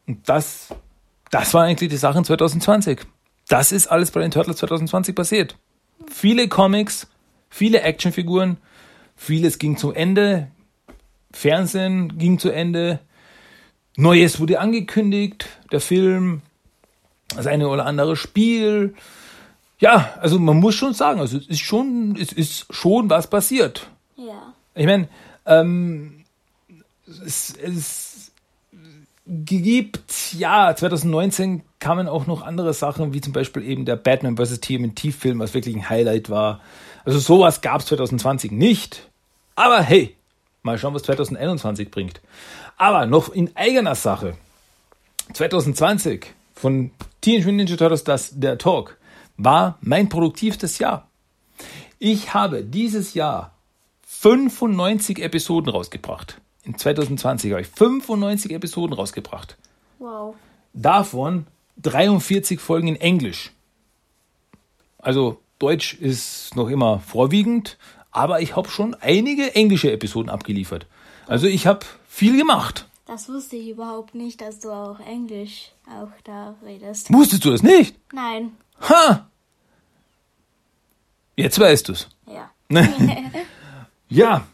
[0.07, 0.69] Und das,
[1.31, 3.03] das waren eigentlich die Sachen 2020.
[3.49, 5.59] Das ist alles bei den Turtles 2020 passiert.
[6.11, 7.07] Viele Comics,
[7.49, 8.57] viele Actionfiguren,
[9.17, 10.49] vieles ging zum Ende.
[11.33, 13.01] Fernsehen ging zu Ende.
[13.97, 16.43] Neues wurde angekündigt, der Film,
[17.35, 18.95] das eine oder andere Spiel.
[19.79, 23.89] Ja, also man muss schon sagen, also es ist schon, es ist schon was passiert.
[24.17, 24.55] Ja.
[24.75, 25.09] Ich meine,
[25.47, 26.25] ähm,
[27.07, 28.12] es, es
[29.27, 34.61] gibt, ja, 2019 kamen auch noch andere Sachen, wie zum Beispiel eben der Batman vs.
[34.61, 36.61] TMNT-Film, was wirklich ein Highlight war.
[37.05, 39.09] Also sowas gab es 2020 nicht.
[39.55, 40.17] Aber hey,
[40.63, 42.21] mal schauen, was 2021 bringt.
[42.77, 44.35] Aber noch in eigener Sache.
[45.33, 48.99] 2020 von Teenage Mutant Ninja Turtles, das, der Talk,
[49.37, 51.09] war mein produktivstes Jahr.
[51.99, 53.55] Ich habe dieses Jahr
[54.07, 56.42] 95 Episoden rausgebracht.
[56.65, 59.57] In 2020 habe ich 95 Episoden rausgebracht.
[59.99, 60.35] Wow.
[60.73, 61.47] Davon
[61.81, 63.53] 43 Folgen in Englisch.
[64.99, 67.79] Also Deutsch ist noch immer vorwiegend,
[68.11, 70.87] aber ich habe schon einige englische Episoden abgeliefert.
[71.27, 72.87] Also ich habe viel gemacht.
[73.07, 77.13] Das wusste ich überhaupt nicht, dass du auch Englisch auch da redest.
[77.13, 77.97] Wusstest du das nicht?
[78.13, 78.53] Nein.
[78.89, 79.29] Ha!
[81.37, 82.09] Jetzt weißt du's.
[82.27, 82.51] Ja.
[84.09, 84.47] Ja.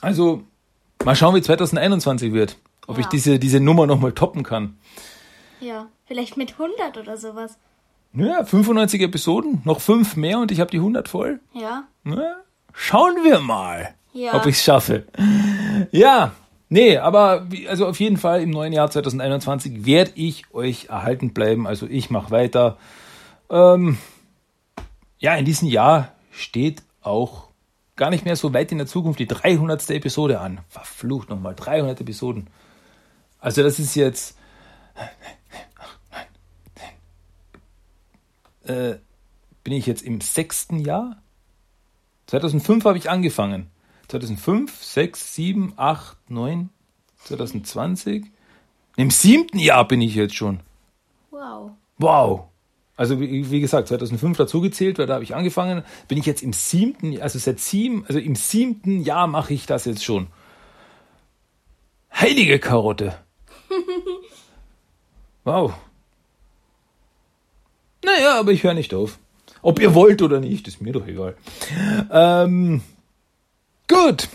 [0.00, 0.44] Also,
[1.04, 2.56] mal schauen, wie 2021 wird.
[2.86, 3.02] Ob Ja.
[3.02, 4.78] ich diese, diese Nummer nochmal toppen kann.
[5.60, 5.86] Ja.
[6.06, 7.58] Vielleicht mit 100 oder sowas.
[8.14, 11.40] Ja, 95 Episoden, noch fünf mehr und ich habe die 100 voll.
[11.52, 11.84] Ja.
[12.04, 12.36] Na,
[12.72, 14.34] schauen wir mal, Ja.
[14.34, 15.04] ob ich es schaffe.
[15.92, 16.32] Ja,
[16.70, 21.34] nee, aber wie- also auf jeden Fall im neuen Jahr 2021 werde ich euch erhalten
[21.34, 21.66] bleiben.
[21.66, 22.78] Also ich mache weiter.
[23.50, 23.98] Ähm,
[25.18, 27.47] ja, in diesem Jahr steht auch
[27.98, 29.90] gar nicht mehr so weit in der Zukunft die 300.
[29.90, 30.60] Episode an.
[30.68, 32.46] Verflucht nochmal, 300 Episoden.
[33.40, 34.38] Also das ist jetzt...
[38.64, 38.96] Äh,
[39.64, 41.20] bin ich jetzt im sechsten Jahr?
[42.26, 43.70] 2005 habe ich angefangen.
[44.08, 46.70] 2005, 6, 7, 8, 9,
[47.24, 48.26] 2020.
[48.96, 50.60] Im siebten Jahr bin ich jetzt schon.
[51.30, 51.72] Wow.
[51.98, 52.48] Wow.
[52.98, 55.84] Also wie, wie gesagt, 2005 dazugezählt, weil da habe ich angefangen.
[56.08, 59.84] Bin ich jetzt im siebten, also seit sieben, also im siebten Jahr mache ich das
[59.84, 60.26] jetzt schon.
[62.12, 63.16] Heilige Karotte.
[65.44, 65.72] Wow.
[68.04, 69.18] Naja, aber ich höre nicht auf.
[69.62, 71.36] Ob ihr wollt oder nicht, ist mir doch egal.
[72.10, 72.82] Ähm,
[73.88, 74.28] gut,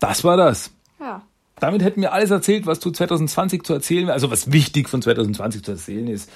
[0.00, 0.72] das war das.
[0.98, 1.22] Ja.
[1.60, 4.14] Damit hätten wir alles erzählt, was zu 2020 zu erzählen wäre.
[4.14, 6.28] Also was wichtig von 2020 zu erzählen ist.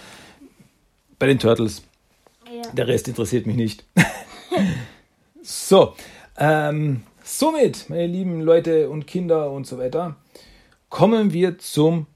[1.24, 1.82] Bei den Turtles.
[2.54, 2.70] Ja.
[2.74, 3.86] Der Rest interessiert mich nicht.
[5.42, 5.94] so,
[6.36, 10.16] ähm, somit, meine lieben Leute und Kinder und so weiter,
[10.90, 12.08] kommen wir zum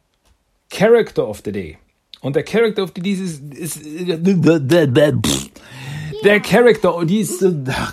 [0.69, 1.79] Character of the Day.
[2.21, 3.81] Und der Character of the Day ist, ist
[6.23, 7.43] der Character und die ist,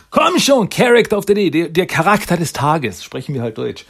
[0.09, 3.85] komm schon, Character of the Day, der, der Charakter des Tages, sprechen wir halt Deutsch.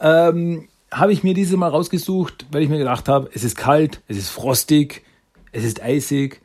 [0.00, 4.00] Ähm, habe ich mir diese mal rausgesucht, weil ich mir gedacht habe, es ist kalt,
[4.08, 5.02] es ist frostig,
[5.52, 6.40] es ist eisig.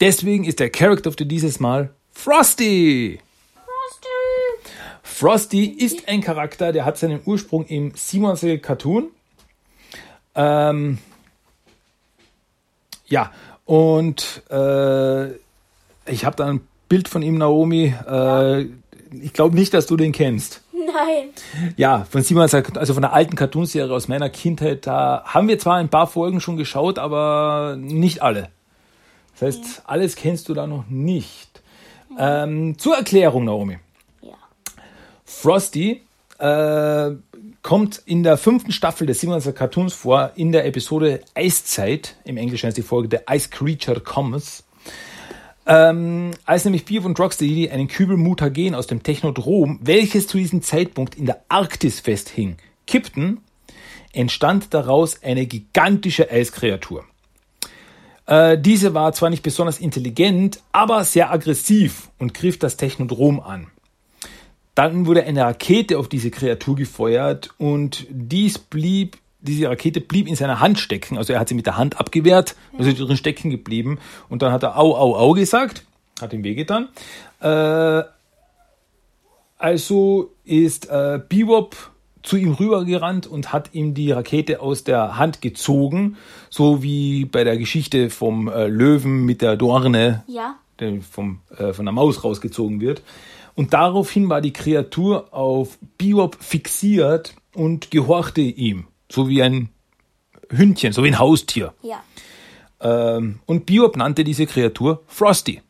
[0.00, 3.20] Deswegen ist der Character of the dieses Mal Frosty.
[5.02, 9.08] Frosty ist ein Charakter, der hat seinen Ursprung im Simonsel Cartoon.
[10.36, 10.98] Ähm,
[13.06, 13.32] ja,
[13.64, 15.28] und äh,
[16.06, 17.92] ich habe da ein Bild von ihm, Naomi.
[18.06, 18.66] Äh,
[19.20, 20.62] ich glaube nicht, dass du den kennst.
[20.72, 21.30] Nein.
[21.76, 25.76] Ja, von Simons, also von der alten Cartoonserie aus meiner Kindheit, da haben wir zwar
[25.76, 28.50] ein paar Folgen schon geschaut, aber nicht alle.
[29.38, 31.62] Das heißt, alles kennst du da noch nicht.
[32.18, 33.78] Ähm, zur Erklärung, Naomi.
[34.22, 34.34] Ja.
[35.24, 36.02] Frosty
[36.38, 37.10] äh,
[37.62, 42.16] kommt in der fünften Staffel des Simonser Cartoons vor, in der Episode Eiszeit.
[42.24, 44.64] Im Englischen heißt die Folge The Ice Creature Comes.
[45.66, 50.62] Ähm, als nämlich Beef und Rocksteady einen Kübel Mutagen aus dem Technodrom, welches zu diesem
[50.62, 53.42] Zeitpunkt in der Arktis festhing, kippten,
[54.12, 57.04] entstand daraus eine gigantische Eiskreatur.
[58.28, 63.68] Äh, diese war zwar nicht besonders intelligent, aber sehr aggressiv und griff das Technodrom an.
[64.74, 70.36] Dann wurde eine Rakete auf diese Kreatur gefeuert und dies blieb, diese Rakete blieb in
[70.36, 71.16] seiner Hand stecken.
[71.16, 73.98] Also er hat sie mit der Hand abgewehrt, also drin stecken geblieben.
[74.28, 75.84] Und dann hat er au, au, au gesagt,
[76.20, 76.88] hat ihm wehgetan.
[77.40, 78.02] Äh,
[79.56, 81.76] also ist äh, Bebop
[82.28, 86.16] zu ihm rübergerannt und hat ihm die Rakete aus der Hand gezogen,
[86.50, 90.56] so wie bei der Geschichte vom äh, Löwen mit der Dorne Ja.
[90.78, 93.02] der vom, äh, von der Maus rausgezogen wird.
[93.54, 99.70] Und daraufhin war die Kreatur auf Biop fixiert und gehorchte ihm, so wie ein
[100.50, 101.72] Hündchen, so wie ein Haustier.
[101.82, 102.02] Ja.
[102.80, 105.62] Ähm, und Biop nannte diese Kreatur Frosty.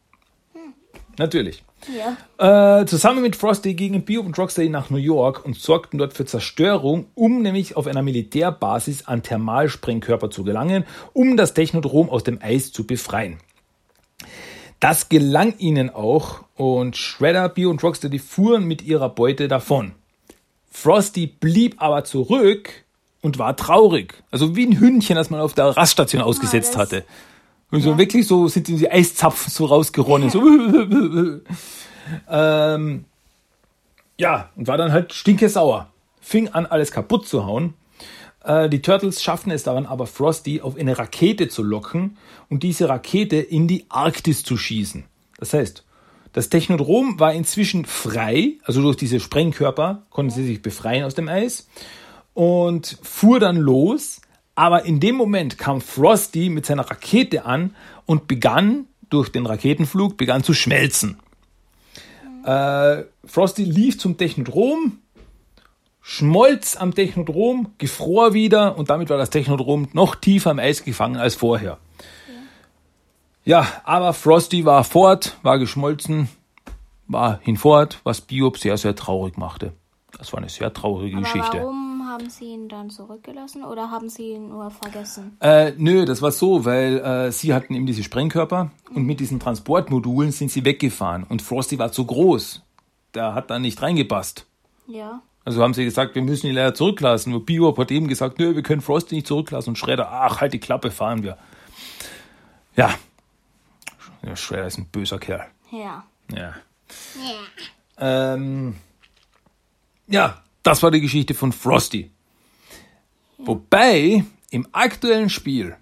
[1.18, 1.62] Natürlich.
[1.86, 2.80] Ja.
[2.80, 6.26] Äh, zusammen mit Frosty gingen Biop und Rocksteady nach New York und sorgten dort für
[6.26, 12.40] Zerstörung, um nämlich auf einer Militärbasis an Thermalsprengkörper zu gelangen, um das Technodrom aus dem
[12.42, 13.38] Eis zu befreien.
[14.80, 19.92] Das gelang ihnen auch und Shredder, Bio und Rocksteady fuhren mit ihrer Beute davon.
[20.70, 22.70] Frosty blieb aber zurück
[23.22, 24.22] und war traurig.
[24.30, 27.04] Also wie ein Hündchen, das man auf der Raststation ausgesetzt das- hatte.
[27.70, 30.30] Und so wirklich so sind die Eiszapfen so rausgeronnen.
[30.30, 30.42] So.
[32.30, 33.04] ähm,
[34.16, 35.90] ja, und war dann halt stinkesauer.
[36.20, 37.74] Fing an, alles kaputt zu hauen.
[38.42, 42.16] Äh, die Turtles schaffen es daran aber, Frosty auf eine Rakete zu locken
[42.48, 45.04] und diese Rakete in die Arktis zu schießen.
[45.38, 45.84] Das heißt,
[46.32, 51.28] das Technodrom war inzwischen frei, also durch diese Sprengkörper konnten sie sich befreien aus dem
[51.28, 51.68] Eis
[52.34, 54.20] und fuhr dann los.
[54.58, 60.16] Aber in dem Moment kam Frosty mit seiner Rakete an und begann durch den Raketenflug
[60.16, 61.20] begann zu schmelzen.
[62.44, 64.98] Äh, Frosty lief zum Technodrom,
[66.02, 71.18] schmolz am Technodrom, gefror wieder und damit war das Technodrom noch tiefer im Eis gefangen
[71.18, 71.78] als vorher.
[73.44, 76.30] Ja, aber Frosty war fort, war geschmolzen,
[77.06, 79.72] war hinfort, was Biop sehr, sehr traurig machte.
[80.18, 81.58] Das war eine sehr traurige Aber Geschichte.
[81.58, 85.36] warum haben sie ihn dann zurückgelassen oder haben sie ihn nur vergessen?
[85.40, 89.40] Äh, nö, das war so, weil äh, sie hatten eben diese Sprengkörper und mit diesen
[89.40, 92.62] Transportmodulen sind sie weggefahren und Frosty war zu groß.
[93.14, 94.46] Der hat da nicht reingepasst.
[94.86, 95.22] Ja.
[95.44, 97.32] Also haben sie gesagt, wir müssen ihn leider zurücklassen.
[97.32, 99.70] Und Biop hat eben gesagt, nö, wir können Frosty nicht zurücklassen.
[99.70, 101.38] Und Schredder, ach, halt die Klappe, fahren wir.
[102.76, 102.90] Ja.
[104.22, 105.46] ja Schredder ist ein böser Kerl.
[105.70, 106.04] Ja.
[106.30, 106.54] Ja.
[107.98, 108.76] Ähm,
[110.06, 112.10] ja, das war die Geschichte von Frosty.
[113.38, 115.74] Wobei im aktuellen Spiel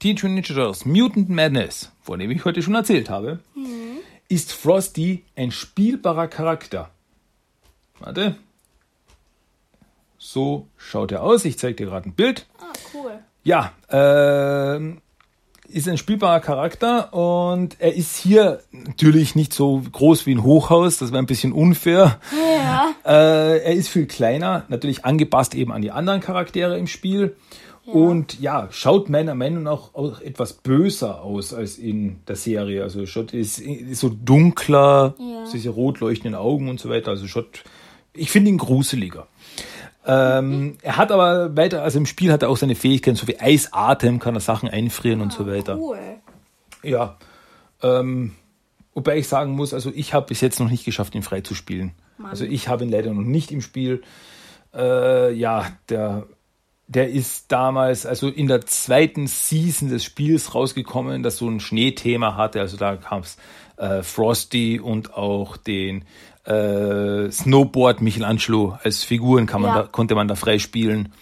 [0.00, 3.38] Teenage Mutant Ninja Turtles Mutant Madness, von dem ich heute schon erzählt habe,
[4.28, 6.90] ist Frosty ein spielbarer Charakter.
[8.00, 8.34] Warte.
[10.18, 11.44] So schaut er aus.
[11.44, 12.48] Ich zeige dir gerade ein Bild.
[12.58, 13.20] Ah, cool.
[13.44, 15.02] Ja, ähm,
[15.72, 20.98] ist ein spielbarer Charakter und er ist hier natürlich nicht so groß wie ein Hochhaus,
[20.98, 22.18] das wäre ein bisschen unfair.
[22.56, 22.94] Ja.
[23.04, 27.36] Äh, er ist viel kleiner, natürlich angepasst eben an die anderen Charaktere im Spiel.
[27.86, 32.84] Und ja, schaut meiner Meinung nach auch etwas böser aus als in der Serie.
[32.84, 35.44] Also schaut ist, ist so dunkler, Ja.
[35.52, 37.10] diese rot leuchtenden Augen und so weiter.
[37.10, 37.64] Also schaut,
[38.14, 39.26] ich finde ihn gruseliger.
[40.06, 43.38] Ähm, er hat aber weiter, also im Spiel hat er auch seine Fähigkeiten, so wie
[43.38, 45.76] Eisatem, kann er Sachen einfrieren und so weiter.
[45.78, 45.98] Cool.
[46.82, 47.16] Ja.
[47.82, 48.32] Ähm,
[48.94, 51.54] wobei ich sagen muss, also ich habe bis jetzt noch nicht geschafft, ihn frei zu
[51.54, 51.92] spielen.
[52.22, 54.02] Also ich habe ihn leider noch nicht im Spiel.
[54.74, 56.26] Äh, ja, der,
[56.86, 62.36] der ist damals, also in der zweiten Season des Spiels rausgekommen, das so ein Schneethema
[62.36, 62.60] hatte.
[62.60, 63.36] Also da kam es
[63.76, 66.04] äh, Frosty und auch den
[66.44, 69.82] äh, Snowboard Michelangelo als Figuren kann man Ja.
[69.82, 71.12] da, konnte man da frei spielen.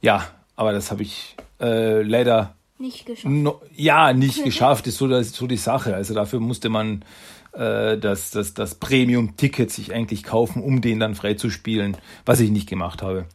[0.00, 0.26] Ja,
[0.56, 3.26] aber das habe ich äh, leider Nicht geschafft.
[3.32, 5.94] No, ja, nicht geschafft, ist so, das, so die Sache.
[5.94, 7.04] Also dafür musste man
[7.52, 12.40] äh, das, das, das Premium-Ticket sich eigentlich kaufen, um den dann frei zu spielen, was
[12.40, 13.26] ich nicht gemacht habe.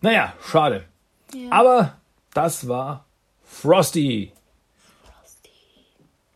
[0.00, 0.84] Naja, schade.
[1.50, 1.98] Aber
[2.32, 3.04] das war
[3.44, 4.32] Frosty.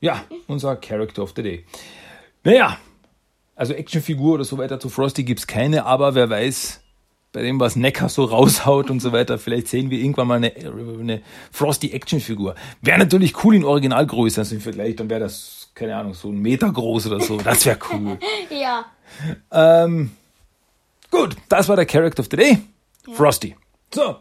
[0.00, 1.64] Ja, unser Character of the Day.
[2.42, 2.76] Naja,
[3.56, 6.80] also Actionfigur oder so weiter zu Frosty gibt's keine, aber wer weiß,
[7.32, 10.54] bei dem, was Necker so raushaut und so weiter, vielleicht sehen wir irgendwann mal eine,
[10.56, 12.54] eine Frosty-Actionfigur.
[12.80, 16.40] Wäre natürlich cool in Originalgröße, also im Vergleich, dann wäre das, keine Ahnung, so ein
[16.40, 17.36] Meter groß oder so.
[17.38, 18.18] Das wäre cool.
[18.50, 18.86] Ja.
[19.52, 20.10] ähm,
[21.10, 22.58] gut, das war der Character of the Day.
[23.12, 23.56] Frosty.
[23.92, 24.16] So.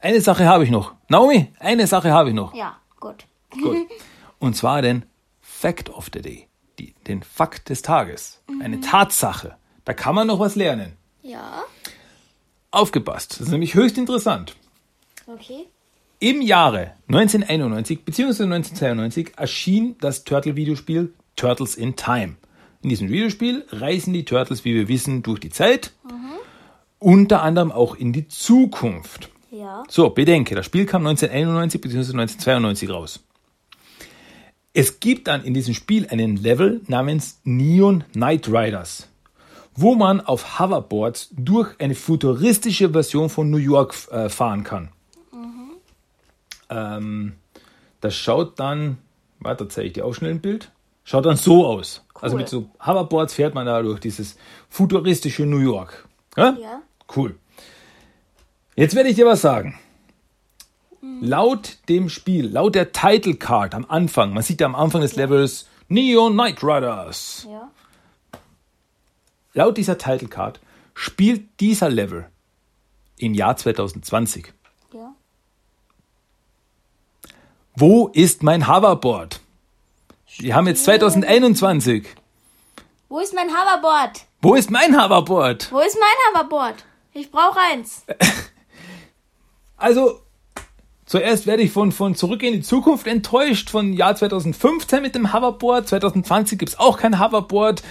[0.00, 0.92] Eine Sache habe ich noch.
[1.08, 2.54] Naomi, eine Sache habe ich noch.
[2.54, 3.26] Ja, gut.
[3.50, 3.76] Gut.
[4.38, 5.04] Und zwar den
[5.40, 6.48] Fact of the Day.
[6.78, 8.40] Die, den Fakt des Tages.
[8.60, 9.56] Eine Tatsache.
[9.84, 10.92] Da kann man noch was lernen.
[11.22, 11.62] Ja.
[12.70, 13.32] Aufgepasst.
[13.32, 14.56] Das ist nämlich höchst interessant.
[15.26, 15.66] Okay.
[16.18, 18.44] Im Jahre 1991 bzw.
[18.44, 22.36] 1992 erschien das Turtle-Videospiel Turtles in Time.
[22.82, 25.92] In diesem Videospiel reisen die Turtles, wie wir wissen, durch die Zeit,
[26.98, 29.30] unter anderem auch in die Zukunft.
[29.50, 29.82] Ja.
[29.88, 31.98] So, bedenke, das Spiel kam 1991 bzw.
[31.98, 33.20] 1992 raus.
[34.74, 39.08] Es gibt dann in diesem Spiel einen Level namens Neon Knight Riders,
[39.74, 44.88] wo man auf Hoverboards durch eine futuristische Version von New York äh, fahren kann.
[46.70, 47.34] Ähm,
[48.00, 48.96] das schaut dann,
[49.40, 50.70] warte, zeige ich dir auch schnell ein Bild.
[51.04, 52.02] Schaut dann so aus.
[52.14, 52.40] Also Cool.
[52.40, 54.36] mit so Hoverboards fährt man da durch dieses
[54.70, 56.08] futuristische New York.
[56.36, 56.56] Ja?
[56.60, 56.82] Ja.
[57.14, 57.36] Cool.
[58.74, 59.78] Jetzt werde ich dir was sagen.
[61.02, 65.16] Laut dem Spiel, laut der Title Card am Anfang, man sieht ja am Anfang des
[65.16, 67.46] Levels Neon Knight Riders.
[67.50, 67.70] Ja.
[69.52, 70.60] Laut dieser Title Card
[70.94, 72.28] spielt dieser Level
[73.18, 74.52] im Jahr 2020.
[74.94, 75.14] Ja.
[77.74, 79.40] Wo ist mein Hoverboard?
[80.38, 82.06] Wir haben jetzt 2021.
[83.08, 84.24] Wo ist mein Hoverboard?
[84.40, 85.70] Wo ist mein Hoverboard?
[85.72, 86.84] Wo ist mein Hoverboard?
[87.12, 88.04] Ich brauche eins.
[89.76, 90.21] Also,
[91.12, 95.34] zuerst werde ich von, von Zurück in die Zukunft enttäuscht, von Jahr 2015 mit dem
[95.34, 95.86] Hoverboard.
[95.86, 97.82] 2020 gibt es auch kein Hoverboard.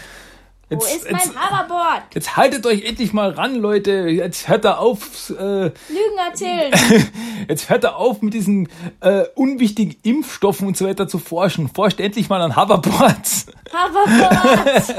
[0.72, 2.01] Wo Jetzt, ist mein jetzt, Hoverboard?
[2.15, 4.07] jetzt haltet euch endlich mal ran, Leute.
[4.09, 6.74] Jetzt hört da auf, äh, Lügen erzählen.
[7.47, 8.69] jetzt hört da auf mit diesen
[9.01, 11.69] äh, unwichtigen Impfstoffen und so weiter zu forschen.
[11.69, 13.45] Forscht endlich mal an Hoverboards.
[13.72, 14.95] Hoverboard.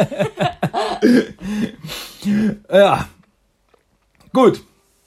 [2.73, 3.09] Ja.
[4.33, 4.63] Gut.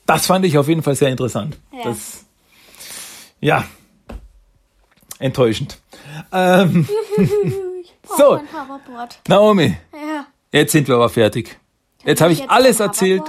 [0.06, 1.58] Das fand ich auf jeden Fall sehr interessant.
[1.72, 1.86] Ja.
[1.86, 2.25] Das,
[3.46, 3.64] ja.
[5.20, 5.78] Enttäuschend.
[6.32, 6.88] Ähm,
[8.18, 8.40] So.
[9.28, 10.26] Naomi, Ja.
[10.52, 11.58] jetzt sind wir aber fertig.
[12.04, 13.24] Jetzt habe ich Jetzt alles erzählt.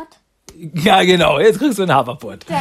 [0.75, 1.39] Ja, genau.
[1.39, 2.45] Jetzt kriegst du ein Hoverboard.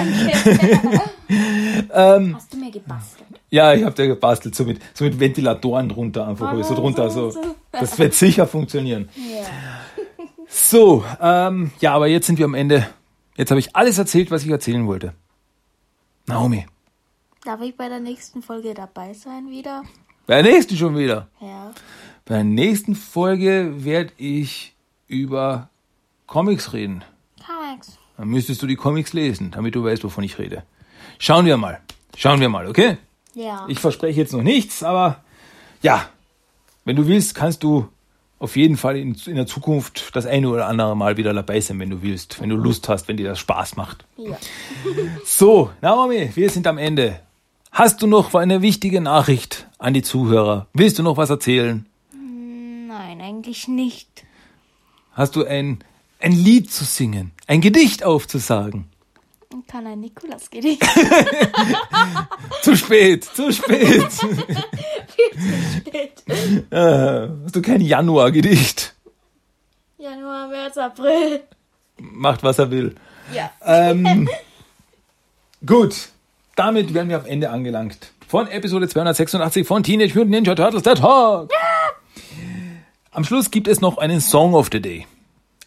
[1.30, 2.36] Ähm.
[2.36, 3.28] Hast du mir gebastelt?
[3.50, 7.10] Ja, ich habe dir gebastelt, so mit, so mit Ventilatoren drunter, einfach Ah, so drunter.
[7.10, 7.34] so.
[7.72, 9.10] Das wird sicher funktionieren.
[9.16, 9.46] Ja.
[10.48, 12.88] So, ähm, ja, aber jetzt sind wir am Ende.
[13.36, 15.14] Jetzt habe ich alles erzählt, was ich erzählen wollte.
[16.28, 16.66] Naomi,
[17.46, 19.84] Darf ich bei der nächsten Folge dabei sein wieder?
[20.26, 21.28] bei der nächsten schon wieder.
[21.40, 21.72] Ja.
[22.26, 24.76] Bei der nächsten Folge werde ich
[25.08, 25.70] über
[26.26, 27.04] Comics reden.
[27.46, 28.00] Comics.
[28.18, 30.64] Dann müsstest du die Comics lesen, damit du weißt, wovon ich rede.
[31.20, 31.82] Schauen wir mal.
[32.18, 32.98] Schauen wir mal, okay?
[33.36, 33.68] Ja.
[33.68, 35.24] Ich verspreche jetzt noch nichts, aber
[35.84, 36.10] ja,
[36.84, 37.88] wenn du willst, kannst du
[38.40, 41.80] auf jeden Fall in, in der Zukunft das eine oder andere Mal wieder dabei sein,
[41.80, 44.04] wenn du willst, wenn du Lust hast, wenn dir das Spaß macht.
[44.18, 44.36] ja.
[45.26, 47.20] So, Naomi, wir sind am Ende.
[47.76, 50.68] Hast du noch eine wichtige Nachricht an die Zuhörer?
[50.72, 51.86] Willst du noch was erzählen?
[52.14, 54.24] Nein, eigentlich nicht.
[55.12, 55.80] Hast du ein,
[56.22, 57.34] ein Lied zu singen?
[57.48, 58.86] Ein Gedicht aufzusagen?
[59.68, 60.84] Kann ein Nikolaus-Gedicht.
[62.62, 64.04] Zu spät, zu spät.
[66.72, 68.96] äh, hast du kein Januar-Gedicht?
[69.98, 71.44] Januar, März, April.
[71.98, 72.96] Macht, was er will.
[73.34, 73.52] Ja.
[73.66, 74.30] Ähm,
[75.66, 76.10] gut,
[76.56, 78.12] damit wären wir am Ende angelangt.
[78.28, 81.52] Von Episode 286 von Teenage Mutant Ninja Turtles, der Talk.
[83.12, 85.06] Am Schluss gibt es noch einen Song of the Day.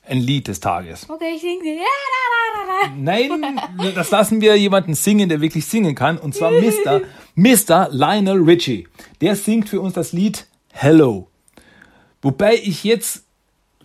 [0.07, 1.09] Ein Lied des Tages.
[1.09, 1.77] Okay, ich singe sie.
[1.77, 2.91] Ja.
[2.97, 3.61] Nein,
[3.95, 6.19] das lassen wir jemanden singen, der wirklich singen kann.
[6.19, 7.03] Und zwar Mr.
[7.35, 7.89] Mr.
[7.91, 8.89] Lionel Richie.
[9.21, 11.29] Der singt für uns das Lied Hello.
[12.23, 13.25] Wobei ich jetzt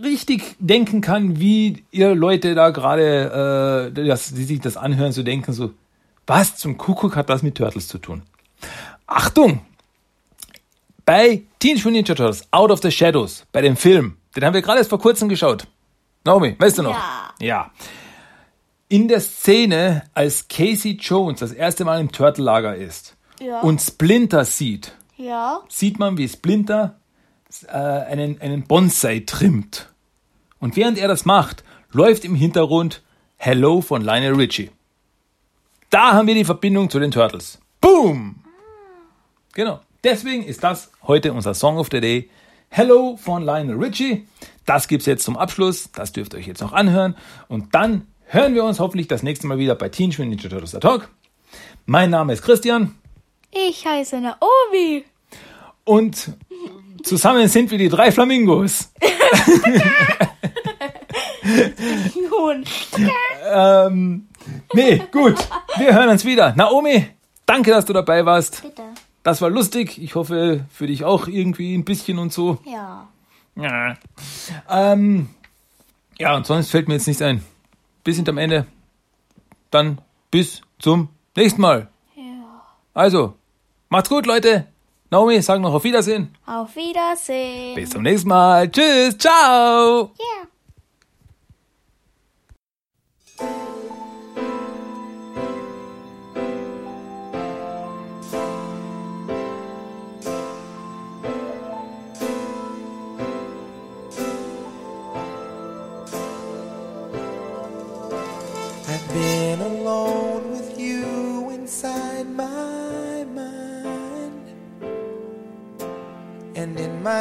[0.02, 5.24] richtig denken kann, wie ihr Leute da gerade, äh, das- die sich das anhören, so
[5.24, 5.72] denken so,
[6.28, 8.24] was zum Kuckuck hat das mit Turtles zu tun?
[9.08, 9.62] Achtung!
[11.06, 14.62] Bei Teenage Mutant Ninja Turtles, Out of the Shadows, bei dem Film, den haben wir
[14.62, 15.68] gerade erst vor kurzem geschaut.
[16.24, 16.92] Naomi, weißt du noch?
[16.92, 17.34] Ja.
[17.42, 17.72] Ja.
[18.88, 23.60] In der Szene, als Casey Jones das erste Mal im Turtle-Lager ist Ja.
[23.62, 25.60] und Splinter sieht, Ja.
[25.68, 26.96] sieht man, wie Splinter
[27.68, 29.90] äh, einen, einen Bonsai trimmt.
[30.60, 33.02] Und während er das macht, läuft im Hintergrund
[33.36, 34.72] Hello von Lionel Richie.
[35.94, 37.60] Da haben wir die Verbindung zu den Turtles.
[37.80, 38.38] Boom!
[39.54, 39.80] Genau.
[40.04, 42.32] Deswegen ist das heute unser Song of the Day.
[42.70, 44.28] Hello von Lionel Richie.
[44.66, 45.92] Das gibt's jetzt zum Abschluss.
[45.92, 47.16] Das dürft ihr euch jetzt noch anhören.
[47.48, 50.72] Und dann hören wir uns hoffentlich das nächste Mal wieder bei Teenage Mutant Ninja Turtles
[50.72, 51.10] Talk.
[51.86, 52.96] Mein Name ist Christian.
[53.52, 55.06] Ich heiße Naomi.
[55.84, 56.32] Und
[57.04, 58.92] zusammen sind wir die drei Flamingos.
[62.30, 62.64] Nun.
[63.52, 64.28] Ähm,
[64.74, 65.36] nee, gut.
[65.78, 66.54] Wir hören uns wieder.
[66.56, 67.08] Naomi,
[67.46, 68.62] danke, dass du dabei warst.
[68.62, 68.84] Bitte.
[69.24, 70.02] Das war lustig.
[70.02, 72.60] Ich hoffe, für dich auch irgendwie ein bisschen und so.
[72.66, 73.08] Ja.
[73.56, 73.96] Ja.
[74.70, 75.30] Ähm,
[76.20, 77.44] ja, und sonst fällt mir jetzt nichts ein.
[78.06, 78.66] Sind am Ende.
[79.72, 81.88] Dann bis zum nächsten Mal.
[82.16, 82.24] Ja.
[82.94, 83.36] Also,
[83.90, 84.68] macht's gut, Leute.
[85.10, 86.36] Naomi, sagen noch auf Wiedersehen.
[86.46, 87.76] Auf Wiedersehen.
[87.76, 88.70] Bis zum nächsten Mal.
[88.70, 90.12] Tschüss, ciao.
[90.20, 90.48] Yeah.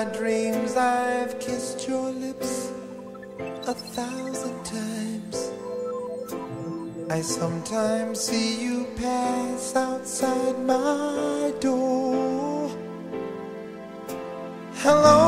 [0.05, 2.73] My dreams I've kissed your lips
[3.69, 5.53] a thousand times.
[7.09, 12.69] I sometimes see you pass outside my door.
[14.83, 15.22] Hello,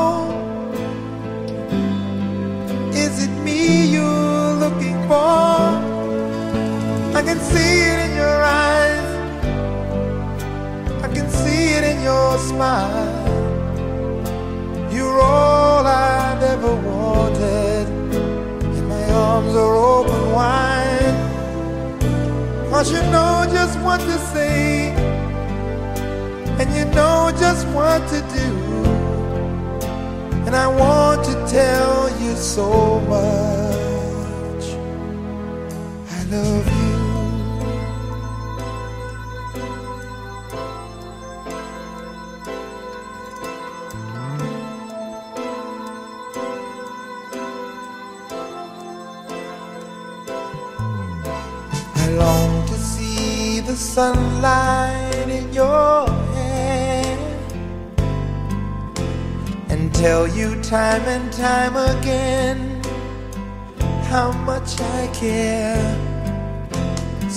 [61.45, 62.57] time again
[64.11, 65.87] how much I care.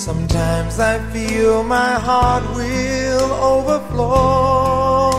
[0.07, 5.11] Sometimes I feel my heart will overflow.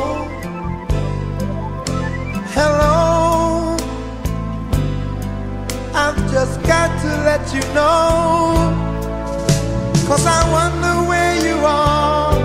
[2.57, 2.97] Hello,
[6.03, 8.23] I've just got to let you know.
[10.07, 12.35] Cause I wonder where you are,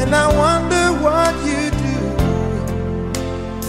[0.00, 1.37] and I wonder what.